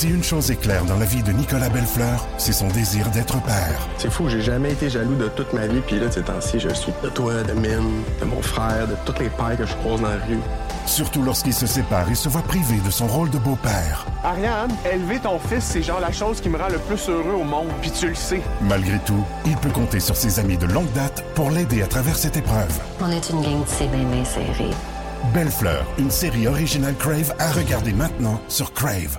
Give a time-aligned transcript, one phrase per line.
[0.00, 3.38] Si une chose est claire dans la vie de Nicolas Bellefleur, c'est son désir d'être
[3.42, 3.86] père.
[3.98, 6.70] C'est fou, j'ai jamais été jaloux de toute ma vie, puis là, ces temps-ci, je
[6.70, 10.00] suis de toi, de Mine, de mon frère, de toutes les pères que je croise
[10.00, 10.40] dans la rue.
[10.86, 14.06] Surtout lorsqu'il se sépare et se voit privé de son rôle de beau-père.
[14.24, 17.44] Ariane, élever ton fils, c'est genre la chose qui me rend le plus heureux au
[17.44, 18.40] monde, puis tu le sais.
[18.62, 22.16] Malgré tout, il peut compter sur ses amis de longue date pour l'aider à travers
[22.16, 22.72] cette épreuve.
[23.02, 24.70] On est une gang de c'est bien serré.
[25.34, 29.18] Belle Fleur, une série originale Crave à regarder maintenant sur Crave.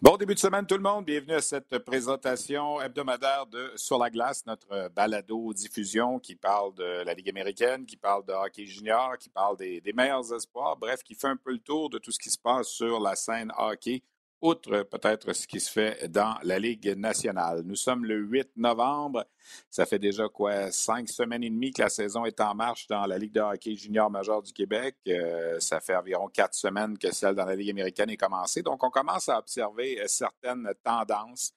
[0.00, 4.10] Bon début de semaine tout le monde, bienvenue à cette présentation hebdomadaire de Sur la
[4.10, 9.18] glace, notre balado diffusion qui parle de la Ligue américaine, qui parle de hockey junior,
[9.18, 12.20] qui parle des, meilleurs espoirs, bref, qui fait un peu le tour de tout ce
[12.20, 14.04] qui se passe sur la scène hockey
[14.40, 17.62] outre peut-être ce qui se fait dans la Ligue nationale.
[17.64, 19.26] Nous sommes le 8 novembre.
[19.70, 23.06] Ça fait déjà quoi, cinq semaines et demie que la saison est en marche dans
[23.06, 24.96] la Ligue de hockey junior majeur du Québec.
[25.06, 28.62] Euh, ça fait environ quatre semaines que celle dans la Ligue américaine est commencée.
[28.62, 31.52] Donc, on commence à observer euh, certaines tendances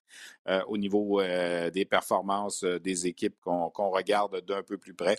[0.48, 5.18] euh, au niveau des performances des équipes qu'on regarde d'un peu plus près.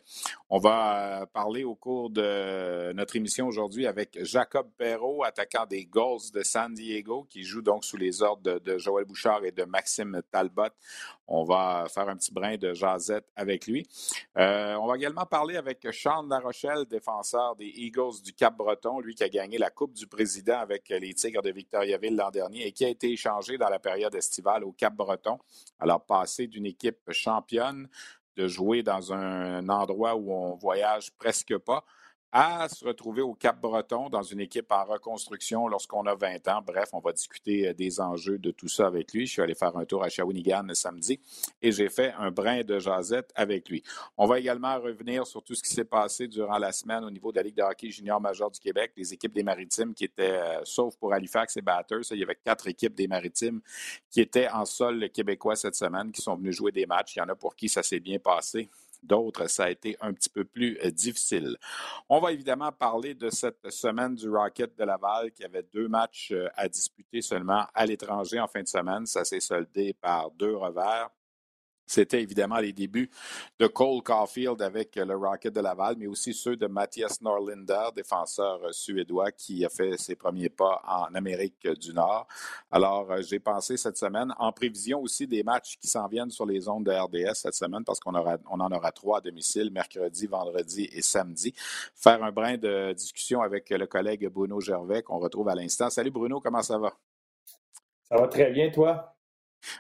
[0.51, 6.31] On va parler au cours de notre émission aujourd'hui avec Jacob Perrault, attaquant des Gulls
[6.35, 10.21] de San Diego, qui joue donc sous les ordres de Joël Bouchard et de Maxime
[10.31, 10.73] Talbot.
[11.27, 13.87] On va faire un petit brin de jasette avec lui.
[14.39, 19.25] Euh, on va également parler avec Sean Larochelle, défenseur des Eagles du Cap-Breton, lui qui
[19.25, 22.85] a gagné la Coupe du Président avec les Tigres de Victoriaville l'an dernier et qui
[22.85, 25.39] a été échangé dans la période estivale au Cap-Breton.
[25.81, 27.89] Alors, passer d'une équipe championne
[28.37, 31.85] de jouer dans un endroit où on voyage presque pas
[32.33, 36.63] à se retrouver au Cap-Breton dans une équipe en reconstruction lorsqu'on a 20 ans.
[36.67, 39.27] Bref, on va discuter euh, des enjeux de tout ça avec lui.
[39.27, 41.21] Je suis allé faire un tour à Shawinigan samedi
[41.61, 43.83] et j'ai fait un brin de jasette avec lui.
[44.17, 47.33] On va également revenir sur tout ce qui s'est passé durant la semaine au niveau
[47.33, 50.41] de la Ligue de hockey junior majeur du Québec, les équipes des Maritimes qui étaient,
[50.41, 53.61] euh, sauf pour Halifax et Batters, il y avait quatre équipes des Maritimes
[54.11, 57.17] qui étaient en sol québécois cette semaine, qui sont venues jouer des matchs.
[57.17, 58.71] Il y en a pour qui ça s'est bien passé.
[59.03, 61.57] D'autres, ça a été un petit peu plus euh, difficile.
[62.09, 66.31] On va évidemment parler de cette semaine du Rocket de Laval qui avait deux matchs
[66.33, 69.07] euh, à disputer seulement à l'étranger en fin de semaine.
[69.07, 71.11] Ça s'est soldé par deux revers.
[71.87, 73.11] C'était évidemment les débuts
[73.59, 78.65] de Cole Caulfield avec le Rocket de Laval, mais aussi ceux de Mathias Norlinder, défenseur
[78.65, 82.27] euh, suédois qui a fait ses premiers pas en Amérique du Nord.
[82.71, 86.47] Alors, euh, j'ai pensé cette semaine, en prévision aussi des matchs qui s'en viennent sur
[86.47, 90.27] les ondes de RDS cette semaine, parce qu'on on en aura trois à domicile, mercredi,
[90.27, 91.53] vendredi et samedi,
[91.95, 95.91] faire un brin de discussion avec le collègue Bruno Gervais qu'on retrouve à l'instant.
[95.91, 96.93] Salut Bruno, comment ça va?
[98.05, 99.12] Ça va très bien, toi?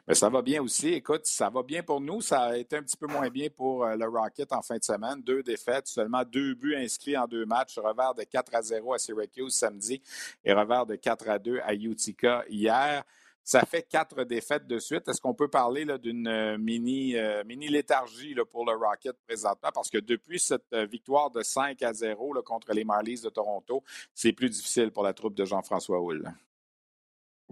[0.06, 0.88] Mais ça va bien aussi.
[0.88, 2.20] Écoute, ça va bien pour nous.
[2.20, 4.84] Ça a été un petit peu moins bien pour euh, le Rocket en fin de
[4.84, 5.22] semaine.
[5.22, 7.78] Deux défaites, seulement deux buts inscrits en deux matchs.
[7.78, 10.02] Revers de 4 à 0 à Syracuse samedi
[10.44, 13.04] et revers de 4 à 2 à Utica hier.
[13.44, 15.08] Ça fait quatre défaites de suite.
[15.08, 19.70] Est-ce qu'on peut parler d'une euh, mini, euh, mini léthargie pour le Rocket présentement?
[19.74, 23.82] Parce que depuis cette victoire de 5 à 0 contre les Marlies de Toronto,
[24.14, 26.32] c'est plus difficile pour la troupe de Jean-François Houle.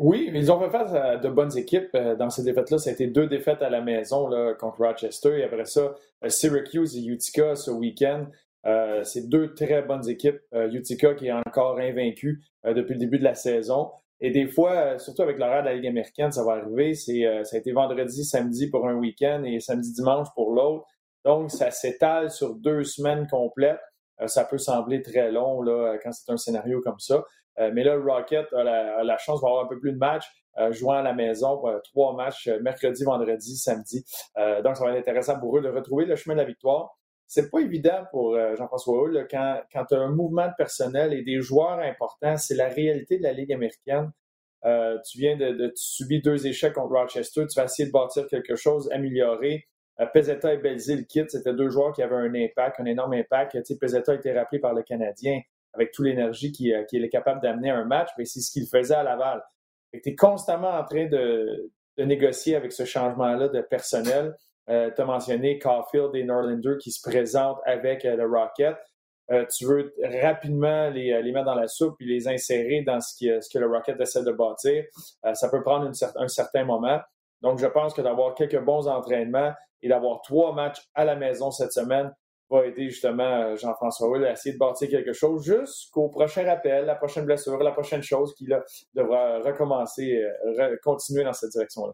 [0.02, 1.90] Oui, ils ont fait face à de bonnes équipes.
[1.94, 5.40] Euh, dans ces défaites-là, ça a été deux défaites à la maison là, contre Rochester.
[5.40, 5.94] Et après ça,
[6.24, 8.24] euh, Syracuse et Utica ce week-end.
[8.64, 10.40] Euh, c'est deux très bonnes équipes.
[10.72, 13.90] Utica qui est encore invaincu depuis le début de la saison.
[14.20, 16.94] Et des fois, surtout avec l'horaire de la Ligue américaine, ça va arriver.
[16.94, 20.86] C'est, ça a été vendredi, samedi pour un week-end et samedi, dimanche pour l'autre.
[21.26, 23.80] Donc, ça s'étale sur deux semaines complètes.
[24.26, 27.22] ça peut sembler très long là, quand c'est un scénario comme ça.
[27.58, 28.62] Euh, mais là, le Rocket a
[29.02, 30.26] la, chance d'avoir un peu plus de matchs.
[30.58, 34.04] Euh, jouant à la maison, euh, trois matchs mercredi, vendredi, samedi.
[34.64, 36.96] donc, ça va être intéressant pour eux de retrouver le chemin de la victoire.
[37.26, 41.40] C'est pas évident pour Jean-François Hull quand, tu as un mouvement de personnel et des
[41.40, 42.36] joueurs importants.
[42.36, 44.10] C'est la réalité de la Ligue américaine.
[44.64, 47.46] tu viens de, subir deux échecs contre Rochester.
[47.46, 49.68] Tu vas essayer de bâtir quelque chose, améliorer.
[50.12, 53.62] Pezzetta et Belzil Kit, c'était deux joueurs qui avaient un impact, un énorme impact.
[53.62, 55.40] Tu Pezzetta a été rappelé par le Canadien
[55.72, 58.66] avec toute l'énergie euh, qu'il est capable d'amener à un match, mais c'est ce qu'il
[58.66, 59.42] faisait à Laval.
[59.92, 64.34] Tu es constamment en train de, négocier avec ce changement-là de personnel.
[64.70, 68.76] Euh, tu as mentionné Caulfield et Norlander qui se présentent avec euh, le Rocket.
[69.50, 73.26] tu veux rapidement les, les, mettre dans la soupe et les insérer dans ce, qui,
[73.26, 74.84] ce que le Rocket essaie de bâtir.
[75.34, 77.00] ça peut prendre un certain moment.
[77.42, 79.52] Donc, je pense que d'avoir quelques bons entraînements
[79.82, 82.12] et d'avoir trois matchs à la maison cette semaine,
[82.50, 86.96] va aider justement Jean-François Will à essayer de bâtir quelque chose jusqu'au prochain rappel, la
[86.96, 88.48] prochaine blessure, la prochaine chose qu'il
[88.94, 90.22] devra recommencer,
[90.82, 91.92] continuer dans cette direction-là.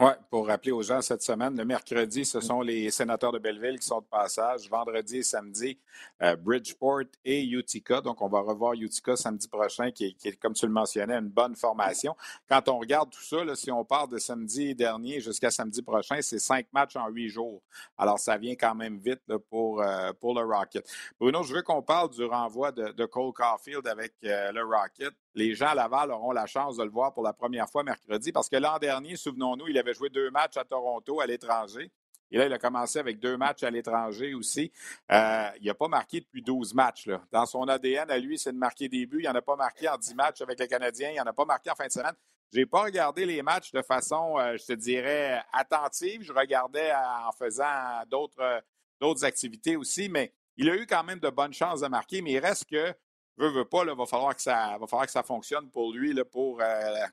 [0.00, 3.80] Oui, pour rappeler aux gens cette semaine, le mercredi, ce sont les sénateurs de Belleville
[3.80, 4.70] qui sont de passage.
[4.70, 5.76] Vendredi et samedi,
[6.22, 8.00] euh, Bridgeport et Utica.
[8.00, 11.56] Donc, on va revoir Utica samedi prochain, qui est, comme tu le mentionnais, une bonne
[11.56, 12.14] formation.
[12.48, 16.38] Quand on regarde tout ça, si on part de samedi dernier jusqu'à samedi prochain, c'est
[16.38, 17.60] cinq matchs en huit jours.
[17.96, 20.88] Alors, ça vient quand même vite pour, euh, pour le Rocket.
[21.18, 25.54] Bruno, je veux qu'on parle du renvoi de, Cole Caulfield avec euh, le Rocket les
[25.54, 28.48] gens à Laval auront la chance de le voir pour la première fois mercredi parce
[28.48, 31.90] que l'an dernier, souvenons-nous, il avait joué deux matchs à Toronto, à l'étranger.
[32.30, 34.70] Et là, il a commencé avec deux matchs à l'étranger aussi.
[35.10, 37.08] Euh, il n'a pas marqué depuis 12 matchs.
[37.32, 39.20] Dans son ADN, à lui, c'est de marquer des buts.
[39.22, 41.10] Il n'en a pas marqué en 10 matchs avec les Canadiens.
[41.10, 42.14] Il n'en a pas marqué en fin de semaine.
[42.52, 46.22] Je n'ai pas regardé les matchs de façon, euh, je te dirais, attentive.
[46.22, 48.62] Je regardais en faisant d'autres,
[49.00, 52.20] d'autres activités aussi, mais il a eu quand même de bonnes chances de marquer.
[52.20, 52.94] Mais il reste que
[53.38, 56.24] veut, pas, il va, falloir que ça, va falloir que ça fonctionne pour lui, là,
[56.24, 56.64] pour, euh,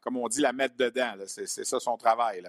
[0.02, 1.14] comme on dit, la mettre dedans.
[1.26, 2.44] C'est ça son travail.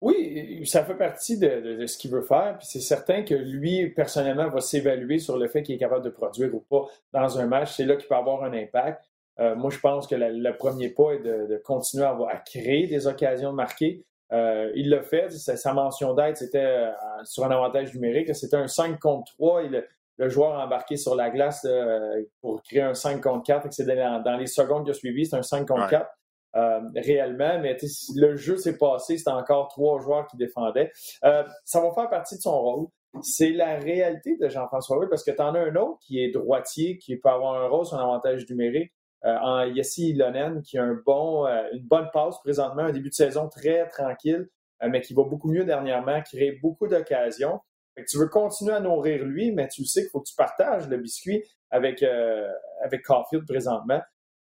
[0.00, 2.56] Oui, ça fait partie de, ce qu'il veut faire.
[2.58, 6.10] Puis c'est certain que lui, personnellement, va s'évaluer sur le fait qu'il est capable de
[6.10, 7.74] produire ou pas dans un match.
[7.74, 9.02] C'est là qu'il peut avoir un impact.
[9.38, 13.50] Euh, moi, je pense que le premier pas est de, continuer à, créer des occasions
[13.50, 14.04] de marquer.
[14.32, 15.30] Euh, il l'a fait.
[15.30, 16.90] Sa, mention d'aide, c'était
[17.24, 18.34] sur un avantage numérique.
[18.34, 19.62] C'était un 5 contre 3.
[19.62, 19.84] Il,
[20.18, 23.68] le joueur embarqué sur la glace euh, pour créer un 5 contre 4.
[23.70, 26.10] C'est dans, les secondes qui ont suivi, c'est un 5 contre 4
[26.56, 27.58] euh, réellement.
[27.60, 27.76] Mais
[28.14, 30.90] le jeu s'est passé, c'était encore trois joueurs qui défendaient.
[31.24, 32.86] Euh, ça va faire partie de son rôle.
[33.22, 36.30] C'est la réalité de Jean-François Wood parce que tu en as un autre qui est
[36.30, 38.92] droitier, qui peut avoir un rôle sur un avantage numérique.
[39.22, 43.48] en Yessi Ilonen, qui a un bon, une bonne passe présentement, un début de saison
[43.48, 44.48] très tranquille,
[44.86, 47.60] mais qui va beaucoup mieux dernièrement, qui crée beaucoup d'occasions
[48.04, 50.98] tu veux continuer à nourrir lui, mais tu sais qu'il faut que tu partages le
[50.98, 52.48] biscuit avec, euh,
[52.82, 54.00] avec Caulfield présentement.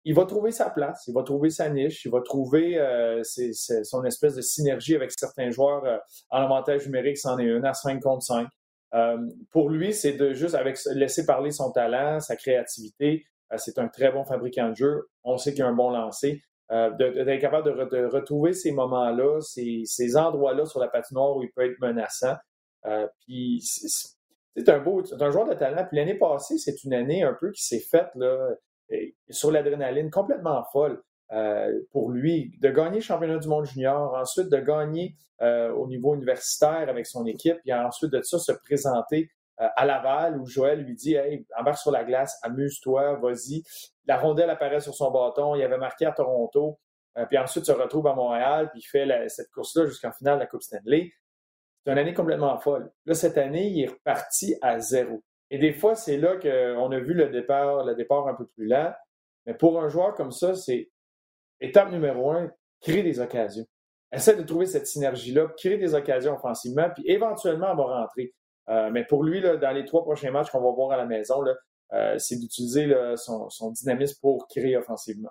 [0.05, 4.05] Il va trouver sa place, il va trouver sa niche, il va trouver euh, son
[4.05, 5.99] espèce de synergie avec certains joueurs euh,
[6.31, 8.49] en avantage numérique, c'en est une à 5 contre 5.
[9.51, 13.25] pour lui, c'est de juste avec laisser parler son talent, sa créativité.
[13.57, 15.09] c'est un très bon fabricant de jeu.
[15.25, 16.43] On sait qu'il a un bon lancer.
[16.71, 21.71] d'être capable de, retrouver ces moments-là, ces, ces endroits-là sur la patinoire où il peut
[21.71, 22.37] être menaçant.
[22.87, 25.85] Euh, puis c'est un joueur de talent.
[25.87, 28.09] Puis l'année passée, c'est une année un peu qui s'est faite
[29.31, 31.03] sur l'adrénaline complètement folle.
[31.31, 35.87] Euh, pour lui, de gagner le championnat du monde junior, ensuite de gagner euh, au
[35.87, 40.85] niveau universitaire avec son équipe, puis ensuite de ça se présenter à Laval où Joël
[40.85, 43.63] lui dit Hey, embarque sur la glace, amuse-toi, vas-y.
[44.07, 46.79] La rondelle apparaît sur son bâton, il avait marqué à Toronto,
[47.29, 50.47] puis ensuite se retrouve à Montréal, puis il fait cette course-là jusqu'en finale de la
[50.47, 51.11] Coupe Stanley.
[51.89, 52.93] C'est une année complètement folle.
[53.07, 55.25] Là, cette année, il est reparti à zéro.
[55.49, 58.67] Et des fois, c'est là qu'on a vu le départ, le départ un peu plus
[58.67, 58.93] lent.
[59.47, 60.91] Mais pour un joueur comme ça, c'est
[61.63, 62.51] étape numéro un,
[62.83, 63.65] créer des occasions.
[64.13, 68.35] Essaie de trouver cette synergie-là, créer des occasions offensivement, puis éventuellement, on va rentrer.
[68.69, 71.07] Euh, mais pour lui, là, dans les trois prochains matchs qu'on va voir à la
[71.07, 71.43] maison,
[71.95, 75.31] euh, c'est d'utiliser son, dynamisme pour créer offensivement.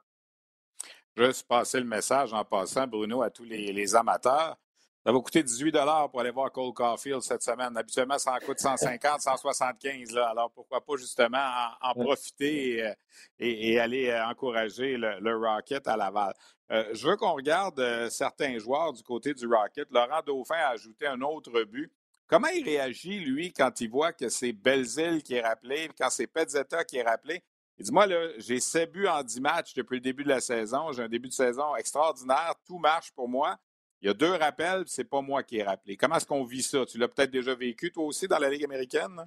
[1.15, 4.57] Juste passer le message en passant, Bruno, à tous les amateurs.
[5.07, 5.74] Ça va coûter 18
[6.12, 7.77] pour aller voir Cole Caulfield cette semaine.
[7.77, 10.12] Habituellement, ça en coûte 150, 175.
[10.12, 10.31] Là.
[10.31, 11.48] Alors, pourquoi pas justement
[11.81, 12.94] en, profiter euh,
[13.39, 16.33] et, aller euh, encourager le, Rocket à Laval.
[16.71, 19.87] Euh, je veux qu'on regarde certains joueurs du côté du Rocket.
[19.92, 21.90] Laurent Dauphin a ajouté un autre but.
[22.28, 26.28] Comment il réagit, lui, quand il voit que c'est Belzile qui est rappelé, quand c'est
[26.28, 27.42] Pezzetta qui est rappelé?
[27.78, 28.07] Il dit, moi,
[28.40, 30.92] j'ai 7 buts en 10 matchs depuis le début de la saison.
[30.92, 32.56] J'ai un début de saison extraordinaire.
[32.66, 33.57] Tout marche pour moi.
[34.01, 35.97] Il y a deux rappels, c'est pas moi qui ai rappelé.
[35.97, 36.85] Comment est-ce qu'on vit ça?
[36.85, 39.25] Tu l'as peut-être déjà vécu, toi aussi, dans la Ligue américaine?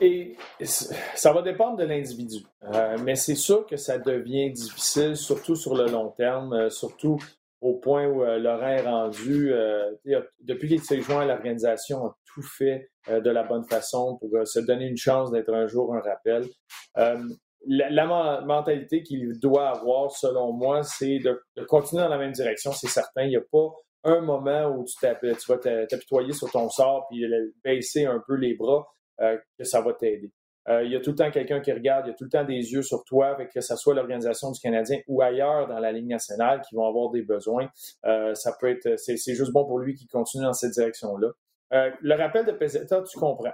[0.00, 2.44] Et ça va dépendre de l'individu.
[2.64, 7.18] Euh, mais c'est sûr que ça devient difficile, surtout sur le long terme, euh, surtout
[7.60, 9.52] au point où euh, est rendu.
[10.40, 14.58] depuis qu'il s'est joint à l'organisation, a tout fait de la bonne façon pour se
[14.58, 16.44] donner une chance d'être un jour un rappel
[17.66, 22.88] la, mentalité qu'il doit avoir, selon moi, c'est de, continuer dans la même direction, c'est
[22.88, 23.22] certain.
[23.22, 23.68] Il n'y a pas
[24.04, 27.24] un moment où tu, vas t'apitoyer sur ton sort puis
[27.62, 28.86] baisser un peu les bras
[29.20, 30.32] euh, que ça va t'aider.
[30.68, 32.30] Euh, il y a tout le temps quelqu'un qui regarde, il y a tout le
[32.30, 35.90] temps des yeux sur toi, que ce soit l'organisation du Canadien ou ailleurs dans la
[35.90, 37.68] Ligue nationale qui vont avoir des besoins.
[38.06, 41.28] Euh, ça peut être, c'est, juste bon pour lui qu'il continue dans cette direction-là.
[41.70, 43.52] le rappel de Peseta, tu comprends.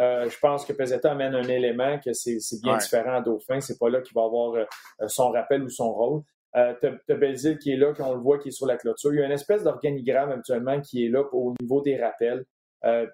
[0.00, 3.60] Euh, je pense que Pezzetta amène un élément que c'est bien différent à Dauphin.
[3.60, 4.64] C'est pas là qu'il va avoir euh,
[5.08, 6.22] son rappel ou son rôle.
[6.56, 9.12] Euh, tu as, qui est là, qu'on le voit, qui est sur la clôture.
[9.12, 12.44] Il y a une espèce d'organigramme actuellement qui est là au niveau des rappels.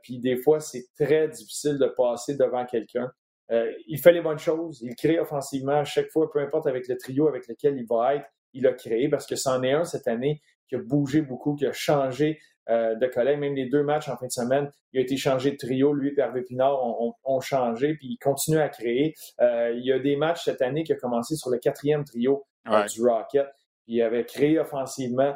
[0.03, 3.11] puis des fois, c'est très difficile de passer devant quelqu'un.
[3.51, 6.97] il fait les bonnes choses, il crée offensivement à chaque fois, peu importe avec le
[6.97, 10.09] trio avec lequel il va être, il a créé parce que c'en est un cette
[10.09, 13.39] année qui a bougé beaucoup, qui a changé euh, de collègue.
[13.39, 15.93] Même les deux matchs en fin de semaine, il a été changé de trio.
[15.93, 16.81] Lui et Hervé Pinard
[17.25, 19.15] ont, changé, puis il continue à créer.
[19.41, 22.47] Euh, il y a des matchs cette année qui a commencé sur le quatrième trio
[22.69, 23.47] euh, du Rocket.
[23.87, 25.35] il avait créé offensivement.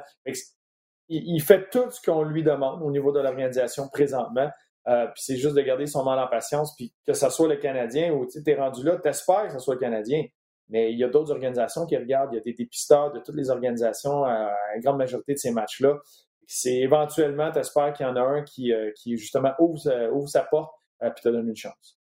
[1.09, 4.49] Il, fait tout ce qu'on lui demande au niveau de l'organisation présentement.
[4.87, 8.13] puis c'est juste de garder son mal en patience, puis que ce soit le Canadien
[8.13, 10.25] ou tu es rendu là, t'espères que ce soit le Canadien.
[10.71, 12.33] Mais il y a d'autres organisations qui regardent.
[12.33, 15.51] Il y a des dépisteurs de toutes les organisations à, une grande majorité de ces
[15.51, 15.99] matchs-là.
[16.53, 19.79] C'est éventuellement, tu espères qu'il y en a un qui, euh, qui justement ouvre,
[20.29, 21.99] sa porte et euh, te donne une chance.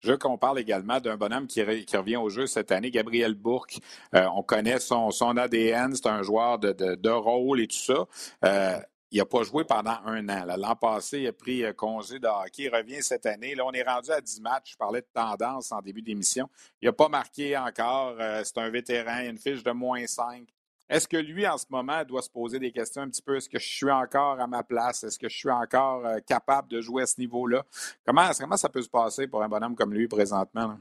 [0.00, 3.78] Je veux qu'on parle également d'un bonhomme qui, revient au jeu cette année, Gabriel Bourque.
[4.14, 8.86] Euh, on connaît son, son ADN, c'est un joueur de, de, rôle et tout ça
[9.10, 10.44] il n'a pas joué pendant un an.
[10.56, 12.64] L'an passé, il a pris euh, congé de hockey.
[12.64, 13.54] Il revient cette année.
[13.54, 14.72] Là, on est rendu à 10 matchs.
[14.72, 16.48] Je parlais de tendance en début d'émission.
[16.82, 18.16] Il n'a pas marqué encore.
[18.20, 19.20] Euh, c'est un vétéran.
[19.20, 20.46] Il a une fiche de moins 5.
[20.88, 23.36] Est-ce que lui, en ce moment, doit se poser des questions un petit peu?
[23.36, 25.04] Est-ce que je suis encore à ma place?
[25.04, 27.64] Est-ce que je suis encore euh, capable de jouer à ce niveau-là?
[28.06, 30.76] Comment, comment ça peut se passer pour un bonhomme comme lui présentement?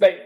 [0.00, 0.16] Ben,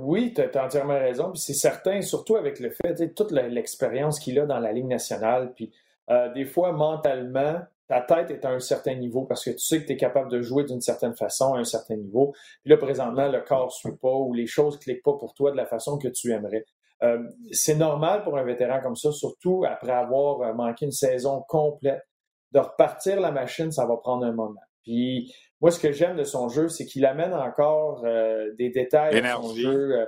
[0.00, 1.34] oui, tu as, entièrement raison.
[1.34, 5.52] C'est certain, surtout avec le fait, toute l'expérience qu'il a dans la Ligue nationale.
[5.54, 5.70] Puis
[6.10, 9.82] euh, des fois, mentalement, ta tête est à un certain niveau parce que tu sais
[9.82, 12.32] que tu es capable de jouer d'une certaine façon à un certain niveau.
[12.62, 15.34] Puis là, présentement, le corps ne suit pas ou les choses ne cliquent pas pour
[15.34, 16.64] toi de la façon que tu aimerais.
[17.02, 17.22] Euh,
[17.52, 22.02] c'est normal pour un vétéran comme ça, surtout après avoir euh, manqué une saison complète.
[22.52, 24.60] De repartir la machine, ça va prendre un moment.
[24.82, 28.02] Puis moi, ce que j'aime de son jeu, c'est qu'il amène encore
[28.56, 30.06] des détails à son jeu,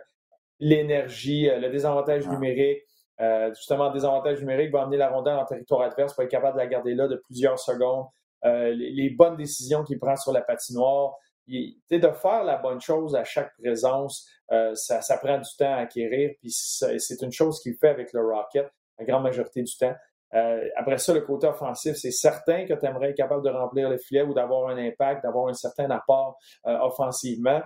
[0.60, 2.32] l'énergie, le désavantage ah.
[2.32, 2.84] numérique,
[3.20, 6.62] euh, justement, désavantage numérique va amener la rondelle en territoire adverse pour être capable de
[6.62, 8.06] la garder là de plusieurs secondes.
[8.44, 11.16] Euh, les, bonnes décisions qu'il prend sur la patinoire.
[11.48, 15.78] De faire la bonne chose à chaque présence, euh, ça, ça, prend du temps à
[15.78, 16.32] acquérir.
[16.40, 19.94] Puis c'est une chose qu'il fait avec le Rocket la grande majorité du temps.
[20.34, 23.88] Euh, après ça, le côté offensif, c'est certain que tu aimerais être capable de remplir
[23.88, 27.62] le filet ou d'avoir un impact, d'avoir un certain apport euh, offensivement.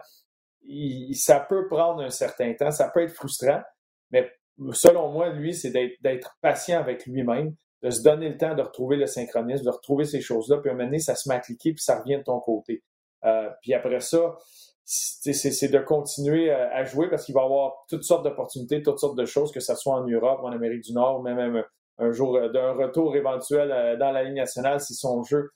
[1.15, 3.61] Ça peut prendre un certain temps, ça peut être frustrant,
[4.13, 4.31] mais
[4.73, 8.97] selon moi, lui, c'est d'être patient avec lui-même, de se donner le temps de retrouver
[8.97, 11.41] le synchronisme, de retrouver ces choses-là, puis à un moment donné, ça se met à
[11.41, 12.85] cliquer, puis ça revient de ton côté.
[13.25, 14.37] Euh, puis après ça,
[14.85, 19.17] c'est de continuer à jouer parce qu'il va y avoir toutes sortes d'opportunités, toutes sortes
[19.17, 21.65] de choses, que ce soit en Europe, en Amérique du Nord, même, même
[21.99, 25.51] un jour euh, d'un retour éventuel euh, dans la Ligue nationale si son jeu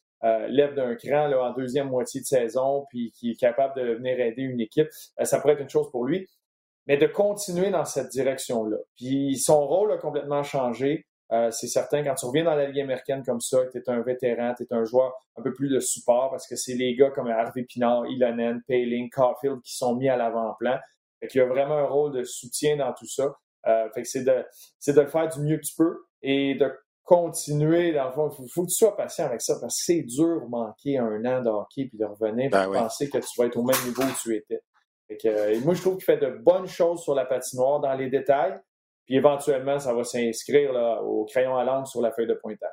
[0.49, 4.19] lève d'un cran là, en deuxième moitié de saison, puis qui est capable de venir
[4.19, 4.89] aider une équipe,
[5.23, 6.27] ça pourrait être une chose pour lui
[6.87, 8.77] mais de continuer dans cette direction-là.
[8.97, 11.07] Puis son rôle a complètement changé.
[11.33, 14.01] Euh, c'est certain, quand tu reviens dans la Ligue américaine comme ça, tu es un
[14.01, 17.11] vétéran, tu es un joueur un peu plus de support parce que c'est les gars
[17.11, 20.79] comme Harvey Pinard, Ilonen, Paling, Caulfield qui sont mis à l'avant-plan.
[21.21, 23.35] Fait qu'il y a vraiment un rôle de soutien dans tout ça.
[23.67, 24.45] Euh, fait que c'est de,
[24.79, 28.31] c'est de le faire du mieux que tu peux et de continuer, dans le fond,
[28.31, 31.41] il faut, que tu sois patient avec ça parce que c'est dur manquer un an
[31.41, 34.15] de hockey puis de revenir ben penser que tu vas être au même niveau où
[34.23, 34.61] tu étais.
[35.25, 38.59] Euh, moi, je trouve qu'il fait de bonnes choses sur la patinoire dans les détails.
[39.07, 42.71] Puis éventuellement, ça va s'inscrire au crayon à l'encre sur la feuille de pointage.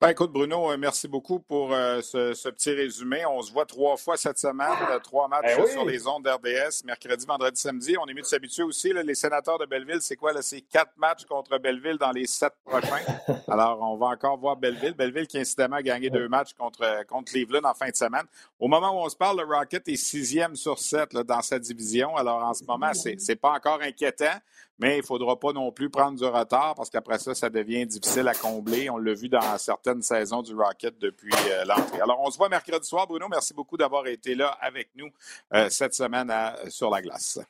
[0.00, 3.26] Ben, écoute, Bruno, euh, merci beaucoup pour euh, ce, petit résumé.
[3.26, 6.84] On se voit trois fois cette semaine, euh, trois matchs ben sur les ondes d'RDS,
[6.84, 7.96] mercredi, vendredi, samedi.
[7.98, 8.92] On est mieux de s'habituer aussi.
[8.92, 10.40] les sénateurs de Belleville, c'est quoi?
[10.40, 13.02] C'est quatre matchs contre Belleville dans les sept prochains.
[13.48, 14.94] Alors, on va encore voir Belleville.
[14.94, 18.26] Belleville qui, incidemment, a gagné deux matchs contre, contre Cleveland en fin de semaine.
[18.60, 22.16] Au moment où on se parle, le Rocket est sixième sur sept dans sa division.
[22.16, 24.38] Alors, en ce moment, c'est pas encore inquiétant
[24.78, 27.86] mais il ne faudra pas non plus prendre du retard parce qu'après ça, ça devient
[27.86, 28.88] difficile à combler.
[28.90, 32.00] On l'a vu dans certaines saisons du Rocket depuis euh, l'entrée.
[32.00, 33.06] Alors, on se voit mercredi soir.
[33.06, 35.10] Bruno, merci beaucoup d'avoir été là avec nous
[35.54, 36.32] euh, cette semaine
[36.68, 37.40] sur la glace.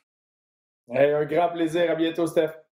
[0.89, 1.91] un grand plaisir.
[1.91, 2.68] À bientôt, Steph.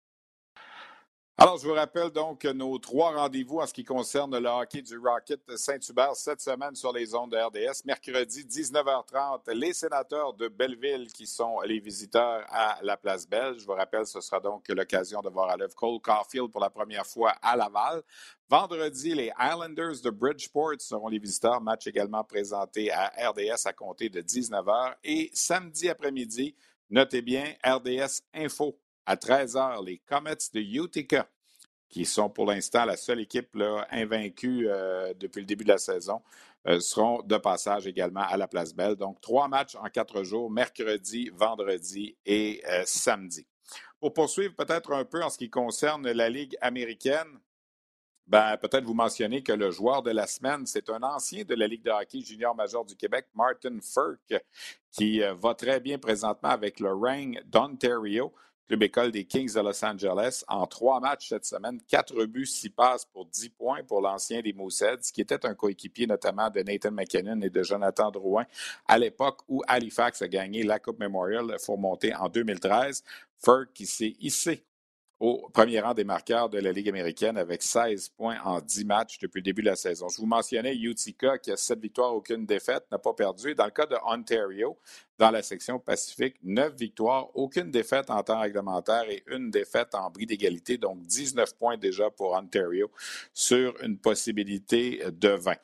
[1.38, 4.98] Alors, je vous rappelle donc nos trois rendez-vous en ce qui concerne le hockey du
[4.98, 7.84] Rocket Saint-Hubert cette semaine sur les ondes de RDS.
[7.84, 13.58] Mercredi, 19h30, les sénateurs de Belleville qui sont les visiteurs à la place belge.
[13.60, 16.70] Je vous rappelle, ce sera donc l'occasion de voir à l'œuvre Cole Caulfield pour la
[16.70, 18.02] première fois à Laval.
[18.48, 21.60] Vendredi, les Islanders de Bridgeport seront les visiteurs.
[21.60, 24.96] Match également présenté à RDS à compter de 19h.
[25.04, 26.56] Et samedi après-midi,
[26.90, 31.28] notez bien, RDS Info à 13h, les Comets de Utica,
[31.90, 33.56] qui sont pour l'instant la seule équipe
[33.92, 36.22] invaincue euh, depuis le début de la saison,
[36.68, 38.96] euh, seront de passage également à la Place Belle.
[38.96, 43.46] Donc, trois matchs en quatre jours, mercredi, vendredi et euh, samedi.
[44.00, 47.40] Pour poursuivre peut-être un peu en ce qui concerne la Ligue américaine,
[48.28, 51.68] Ben, peut-être vous mentionner que le joueur de la semaine, c'est un ancien de la
[51.68, 54.44] Ligue de hockey junior major du Québec, Martin Furk,
[54.92, 58.34] qui va très bien présentement avec le Rang d'Ontario,
[58.68, 60.44] club école des Kings de Los Angeles.
[60.48, 64.54] En trois matchs cette semaine, quatre buts, six passes pour dix points pour l'ancien des
[64.54, 68.46] Mooseheads, qui était un coéquipier notamment de Nathan McKinnon et de Jonathan Drouin
[68.88, 73.04] à l'époque où Halifax a gagné la Coupe Memorial pour monter en 2013.
[73.44, 74.64] Furk qui s'est hissé
[75.26, 79.18] au premier rang des marqueurs de la Ligue américaine avec 16 points en 10 matchs
[79.20, 80.08] depuis le début de la saison.
[80.08, 83.56] Je vous mentionnais Utica qui a 7 victoires, aucune défaite, n'a pas perdu.
[83.56, 84.78] Dans le cas de Ontario,
[85.18, 90.12] dans la section Pacifique, 9 victoires, aucune défaite en temps réglementaire et une défaite en
[90.12, 92.92] bris d'égalité, donc 19 points déjà pour Ontario
[93.34, 95.56] sur une possibilité de 20.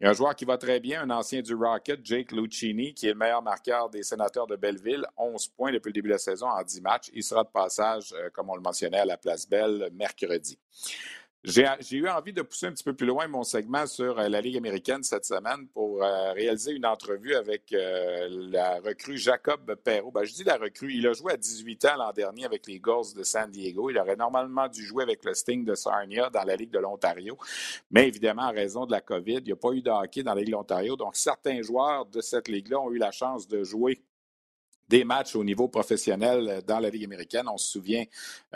[0.00, 2.94] Il y a un joueur qui va très bien, un ancien du Rocket, Jake Lucchini,
[2.94, 6.14] qui est le meilleur marqueur des sénateurs de Belleville, 11 points depuis le début de
[6.14, 7.10] la saison en 10 matchs.
[7.12, 10.58] Il sera de passage, euh, comme on le mentionnait, à la Place Belle mercredi.
[11.42, 14.42] J'ai eu envie de pousser un petit peu plus loin mon segment sur euh, la
[14.42, 20.10] Ligue américaine cette semaine pour euh, réaliser une entrevue avec euh, la recrue Jacob Perrault.
[20.10, 22.78] Ben, je dis la recrue, il a joué à 18 ans l'an dernier avec les
[22.78, 23.88] Gulls de San Diego.
[23.88, 27.38] Il aurait normalement dû jouer avec le Sting de Sarnia dans la Ligue de l'Ontario.
[27.90, 30.34] Mais évidemment, en raison de la COVID, il n'y a pas eu de hockey dans
[30.34, 30.94] la Ligue de l'Ontario.
[30.94, 34.02] Donc, certains joueurs de cette ligue-là ont eu la chance de jouer
[34.90, 37.46] des matchs au niveau professionnel euh, dans la Ligue américaine.
[37.48, 38.04] On se souvient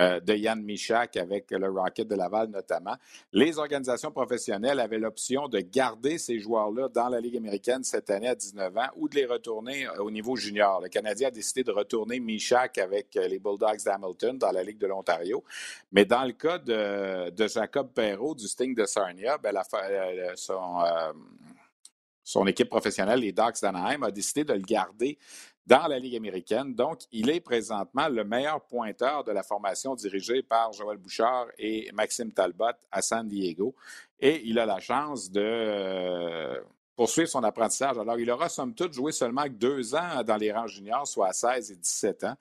[0.01, 2.97] euh, de Yann Michak avec le Rocket de Laval notamment.
[3.33, 8.29] Les organisations professionnelles avaient l'option de garder ces joueurs-là dans la Ligue américaine cette année
[8.29, 10.81] à 19 ans ou de les retourner euh, au niveau junior.
[10.81, 14.89] Le Canadien a décidé de retourner Michak avec les Bulldogs d'Hamilton dans la Ligue de
[14.89, 15.45] l'Ontario.
[15.93, 19.53] Mais dans le cas de, Jacob Perrault du Sting de Sarnia, ben,
[22.25, 25.17] son, équipe professionnelle, les Ducks d'Anaheim, a décidé de le garder
[25.67, 26.75] dans la Ligue américaine.
[26.75, 31.91] Donc, il est présentement le meilleur pointeur de la formation dirigée par Joël Bouchard et
[31.93, 33.75] Maxime Talbot à San Diego.
[34.21, 36.61] Et il a la chance de euh,
[36.97, 37.99] poursuivre son apprentissage.
[37.99, 41.33] Alors, il aura somme toute joué seulement deux ans dans les rangs juniors, soit à
[41.33, 42.35] 16 et 17 ans.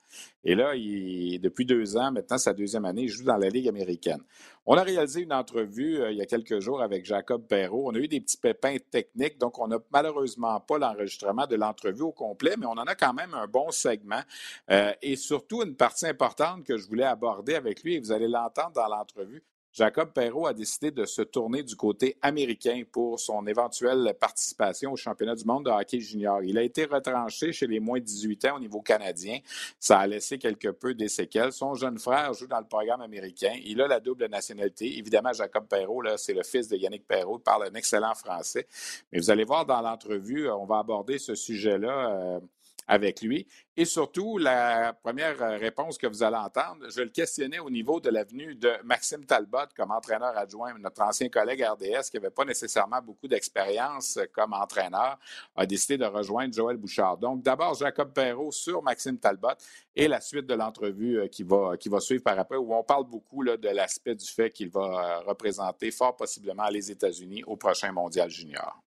[0.44, 3.68] Et là, il, depuis deux ans, maintenant sa deuxième année, il joue dans la Ligue
[3.68, 4.20] américaine.
[4.66, 7.90] On a réalisé une entrevue euh, il y a quelques jours avec Jacob Perrault.
[7.90, 12.02] On a eu des petits pépins techniques, donc on n'a malheureusement pas l'enregistrement de l'entrevue
[12.02, 14.22] au complet, mais on en a quand même un bon segment
[14.70, 18.28] euh, et surtout une partie importante que je voulais aborder avec lui, et vous allez
[18.28, 19.42] l'entendre dans l'entrevue.
[19.74, 24.96] Jacob Perrault a décidé de se tourner du côté américain pour son éventuelle participation au
[24.96, 26.44] championnat du monde de hockey junior.
[26.44, 29.40] Il a été retranché chez les moins de 18 ans au niveau canadien.
[29.80, 31.50] Ça a laissé quelque peu des séquelles.
[31.52, 33.52] Son jeune frère joue dans le programme américain.
[33.64, 34.96] Il a la double nationalité.
[34.96, 37.38] Évidemment, Jacob Perrault, c'est le fils de Yannick Perrault.
[37.40, 38.68] Il parle un excellent français.
[39.10, 42.10] Mais vous allez voir dans l'entrevue, on va aborder ce sujet-là.
[42.10, 42.40] Euh,
[42.86, 43.46] avec lui.
[43.76, 47.98] Et surtout, la première euh, réponse que vous allez entendre, je le questionnais au niveau
[47.98, 52.44] de l'avenue de Maxime Talbot comme entraîneur adjoint, notre ancien collègue RDS qui n'avait pas
[52.44, 55.18] nécessairement beaucoup d'expérience comme entraîneur,
[55.56, 57.16] a décidé de rejoindre Joël Bouchard.
[57.16, 59.48] Donc, d'abord, Jacob Perrault sur Maxime Talbot
[59.96, 63.42] et la suite de l'entrevue euh, qui va, suivre par après, où on parle beaucoup
[63.44, 68.30] de l'aspect du fait qu'il va euh, représenter fort possiblement les États-Unis au prochain mondial
[68.30, 68.83] junior.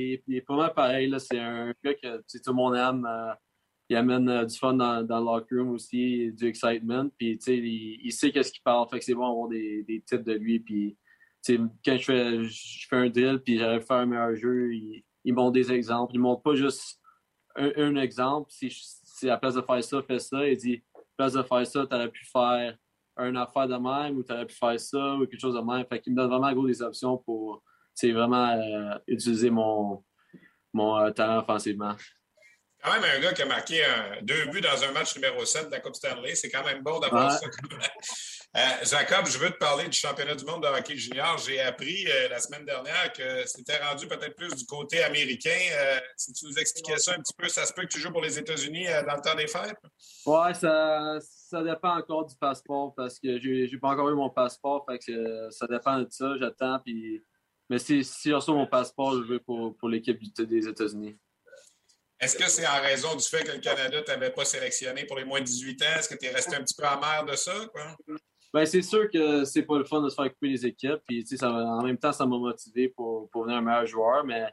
[0.00, 1.12] Il, est pas mal pareil.
[1.18, 3.04] C'est un gars que tout le monde aime.
[3.04, 3.32] Euh,
[3.88, 7.08] il amène euh, du fun dans, le locker room aussi, du excitement.
[7.18, 8.88] Puis, il, il sait qu'est-ce qu'il parle.
[8.88, 10.60] Fait que c'est bon d'avoir des, des tips de lui.
[10.60, 10.96] Puis,
[11.84, 15.04] quand je fais, je fais un drill puis j'arrive à faire un meilleur jeu, il,
[15.24, 16.14] il montre des exemples.
[16.14, 17.00] Il montre pas juste
[17.56, 18.50] un, exemple.
[18.52, 20.48] Si, si, à la place de faire ça, fais ça.
[20.48, 22.76] Il dit, à la place de faire ça, tu aurais pu faire
[23.18, 25.84] une affaire de même ou tu aurais pu faire ça ou quelque chose de même.
[25.86, 27.64] Fait qu'il me donne vraiment gros des options pour
[27.98, 30.04] c'est vraiment euh, utiliser mon,
[30.72, 31.96] mon euh, talent offensivement.
[32.80, 33.84] Quand même un gars qui a marqué
[34.22, 36.36] deux buts dans un match numéro 7 de la Coupe Stanley.
[36.36, 37.46] C'est quand même bon d'avoir ça.
[38.56, 41.36] Euh, Jacob, je veux te parler du championnat du monde de hockey junior.
[41.36, 45.50] J'ai appris la semaine dernière que c'était rendu peut-être plus du côté américain.
[46.16, 48.22] si tu nous expliquais ça un petit peu, ça se peut que tu joues pour
[48.22, 49.76] les États-Unis dans le temps des fêtes?
[50.24, 54.86] Oui, ça, ça dépend encore du passeport parce que j'ai pas encore eu mon passeport.
[54.88, 56.32] Fait que ça dépend de ça.
[56.40, 56.80] J'attends.
[56.82, 57.22] Puis
[57.68, 61.16] mais si, si je reçois mon passeport, je veux pour, pour l'équipe des États-Unis.
[62.20, 65.16] Est-ce que c'est en raison du fait que le Canada ne t'avait pas sélectionné pour
[65.16, 65.98] les moins de 18 ans?
[65.98, 67.52] Est-ce que tu es resté un petit peu amer de ça?
[67.70, 67.96] Quoi?
[68.52, 71.00] Ben, c'est sûr que c'est pas le fun de se faire couper les équipes.
[71.06, 74.24] Puis, ça, en même temps, ça m'a motivé pour, pour devenir un meilleur joueur.
[74.24, 74.46] Mais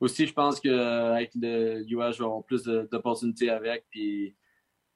[0.00, 3.84] aussi, je pense qu'avec le US, je vais avoir plus d'opportunités avec.
[3.88, 4.34] Puis,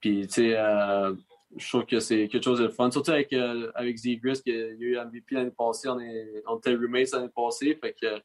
[0.01, 1.15] puis tu sais, euh,
[1.57, 2.91] je trouve que c'est quelque chose de fun.
[2.91, 6.75] Surtout avec, euh, avec Zegris, qui a eu MVP l'année passée, on, est, on était
[6.75, 7.79] roommates l'année passée.
[7.81, 8.21] Fait que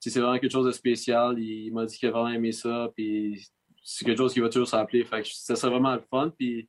[0.00, 1.38] c'est vraiment quelque chose de spécial.
[1.38, 2.90] Il, m'a dit qu'il a vraiment aimé ça.
[2.94, 3.46] Puis
[3.82, 5.04] c'est quelque chose qui va toujours s'appeler.
[5.04, 6.30] Fait que ça serait vraiment le fun.
[6.36, 6.68] Puis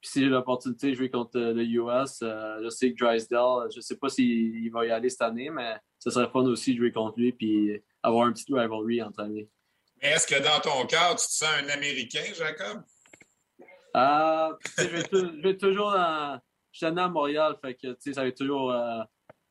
[0.00, 4.08] si j'ai l'opportunité de jouer contre le US, je sais que Drysdale, je sais pas
[4.08, 7.32] s'il va y aller cette année, mais ce serait fun aussi de jouer contre lui
[7.32, 9.48] puis avoir un petit rivalry entre amis.
[10.02, 12.82] Mais est-ce que dans ton cœur, tu te sens un Américain, Jacob?
[13.96, 16.40] Euh, je vais toujours dans.
[16.72, 19.02] Je à Montréal, fait que ça va toujours, euh,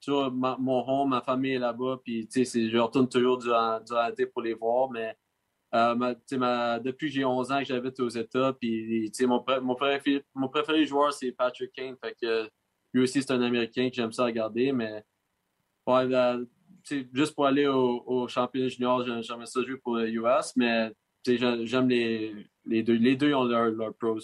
[0.04, 4.42] toujours mon home, ma famille est là-bas, puis je retourne toujours durant, durant l'été pour
[4.42, 5.16] les voir, mais
[5.76, 10.26] euh, ma, depuis que j'ai 11 ans que j'habite aux États, puis mon, mon, préféré,
[10.34, 12.50] mon préféré joueur, c'est Patrick Kane, fait que
[12.92, 15.04] lui aussi, c'est un Américain que j'aime ça regarder, mais
[17.14, 20.92] juste pour aller au, au championnat junior, j'aimerais ça jouer pour le US, mais
[21.24, 22.94] j'aime les, les deux.
[22.94, 24.20] Les deux ont leurs pros.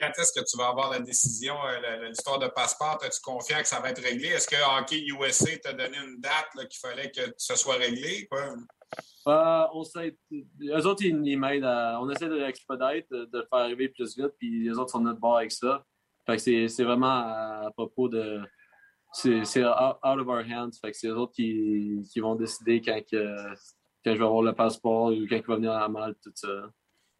[0.00, 2.98] Quand est-ce que tu vas avoir la décision, euh, l'histoire de passeport?
[3.04, 4.28] Es-tu confiant que ça va être réglé?
[4.28, 8.28] Est-ce que Hockey USA t'a donné une date qu'il fallait que ce soit réglé?
[9.26, 11.64] Euh, on sait, eux autres, ils, m'aident.
[11.64, 15.04] On essaie de l'expedite, de, le faire arriver plus vite, puis les autres sont de
[15.04, 15.84] notre bord avec ça.
[16.36, 17.24] c'est vraiment
[17.66, 18.40] à, propos de.
[19.12, 20.78] C'est out, of our hands.
[20.80, 23.34] Fait que c'est eux autres qui, qui, vont décider quand, que,
[24.04, 26.70] quand je vais avoir le passeport ou quand il va venir à Malte, tout ça.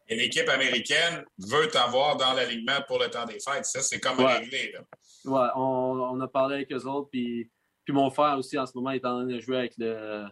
[0.09, 3.65] Et l'équipe américaine veut t'avoir dans l'alignement pour le temps des fêtes.
[3.65, 4.71] Ça, c'est comme réglé.
[4.71, 4.81] Là.
[5.25, 7.09] Ouais, on, a parlé avec eux autres.
[7.11, 7.51] Puis,
[7.85, 10.25] puis mon frère aussi, en ce moment, est en train de jouer avec le,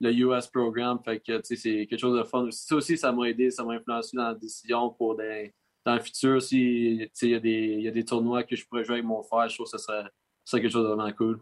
[0.00, 1.00] le US Programme.
[1.04, 2.48] Fait que, c'est quelque chose de fun.
[2.52, 5.52] Ça aussi, ça m'a aidé, ça m'a influencé dans la décision pour des,
[5.84, 6.40] dans le futur.
[6.40, 9.24] Si il y, a des, y a des tournois que je pourrais jouer avec mon
[9.24, 10.04] frère, je trouve que ce serait,
[10.52, 11.40] quelque chose de vraiment cool.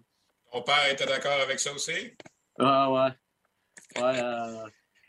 [0.50, 2.14] Ton père était d'accord avec ça aussi?
[2.58, 4.02] Ah ouais.
[4.02, 4.66] Ouais, euh,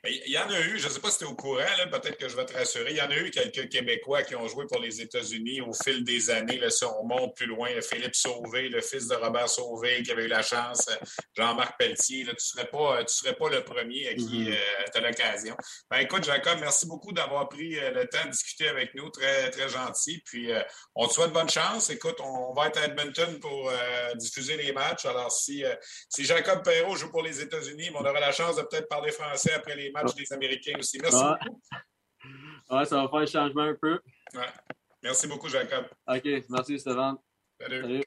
[0.08, 2.18] il y en a eu, je ne sais pas si tu es au courant, peut-être
[2.18, 4.66] que je vais te rassurer, il y en a eu quelques Québécois qui ont joué
[4.68, 6.58] pour les États-Unis au fil des années.
[6.58, 10.26] Là, si on monte plus loin, Philippe Sauvé, le fils de Robert Sauvé, qui avait
[10.26, 10.90] eu la chance,
[11.36, 14.54] Jean-Marc Pelletier, tu ne serais, pas, serais pas le premier à qui mm-hmm.
[14.54, 15.58] euh, tu as l'occasion.
[15.90, 19.10] Ben, écoute, Jacob, merci beaucoup d'avoir pris euh, le temps de discuter avec nous.
[19.10, 20.22] Très, très gentil.
[20.26, 20.62] Puis, euh,
[20.96, 21.90] on te souhaite bonne chance.
[21.90, 23.72] Écoute, on, va être à Edmonton pour
[24.16, 25.06] diffuser les matchs.
[25.06, 25.64] Alors, si,
[26.10, 29.52] si Jacob Perrault joue pour les États-Unis, on aura la chance de peut-être parler français
[29.54, 31.00] après les match des Américains aussi.
[31.00, 31.62] Merci beaucoup.
[32.70, 34.00] Ouais, ça va faire un changement un peu.
[34.34, 34.48] Ouais.
[35.04, 35.86] Merci beaucoup, Jacob.
[36.08, 37.18] OK, merci, Stéphane.
[37.60, 37.82] Salut.
[37.82, 38.04] Salut.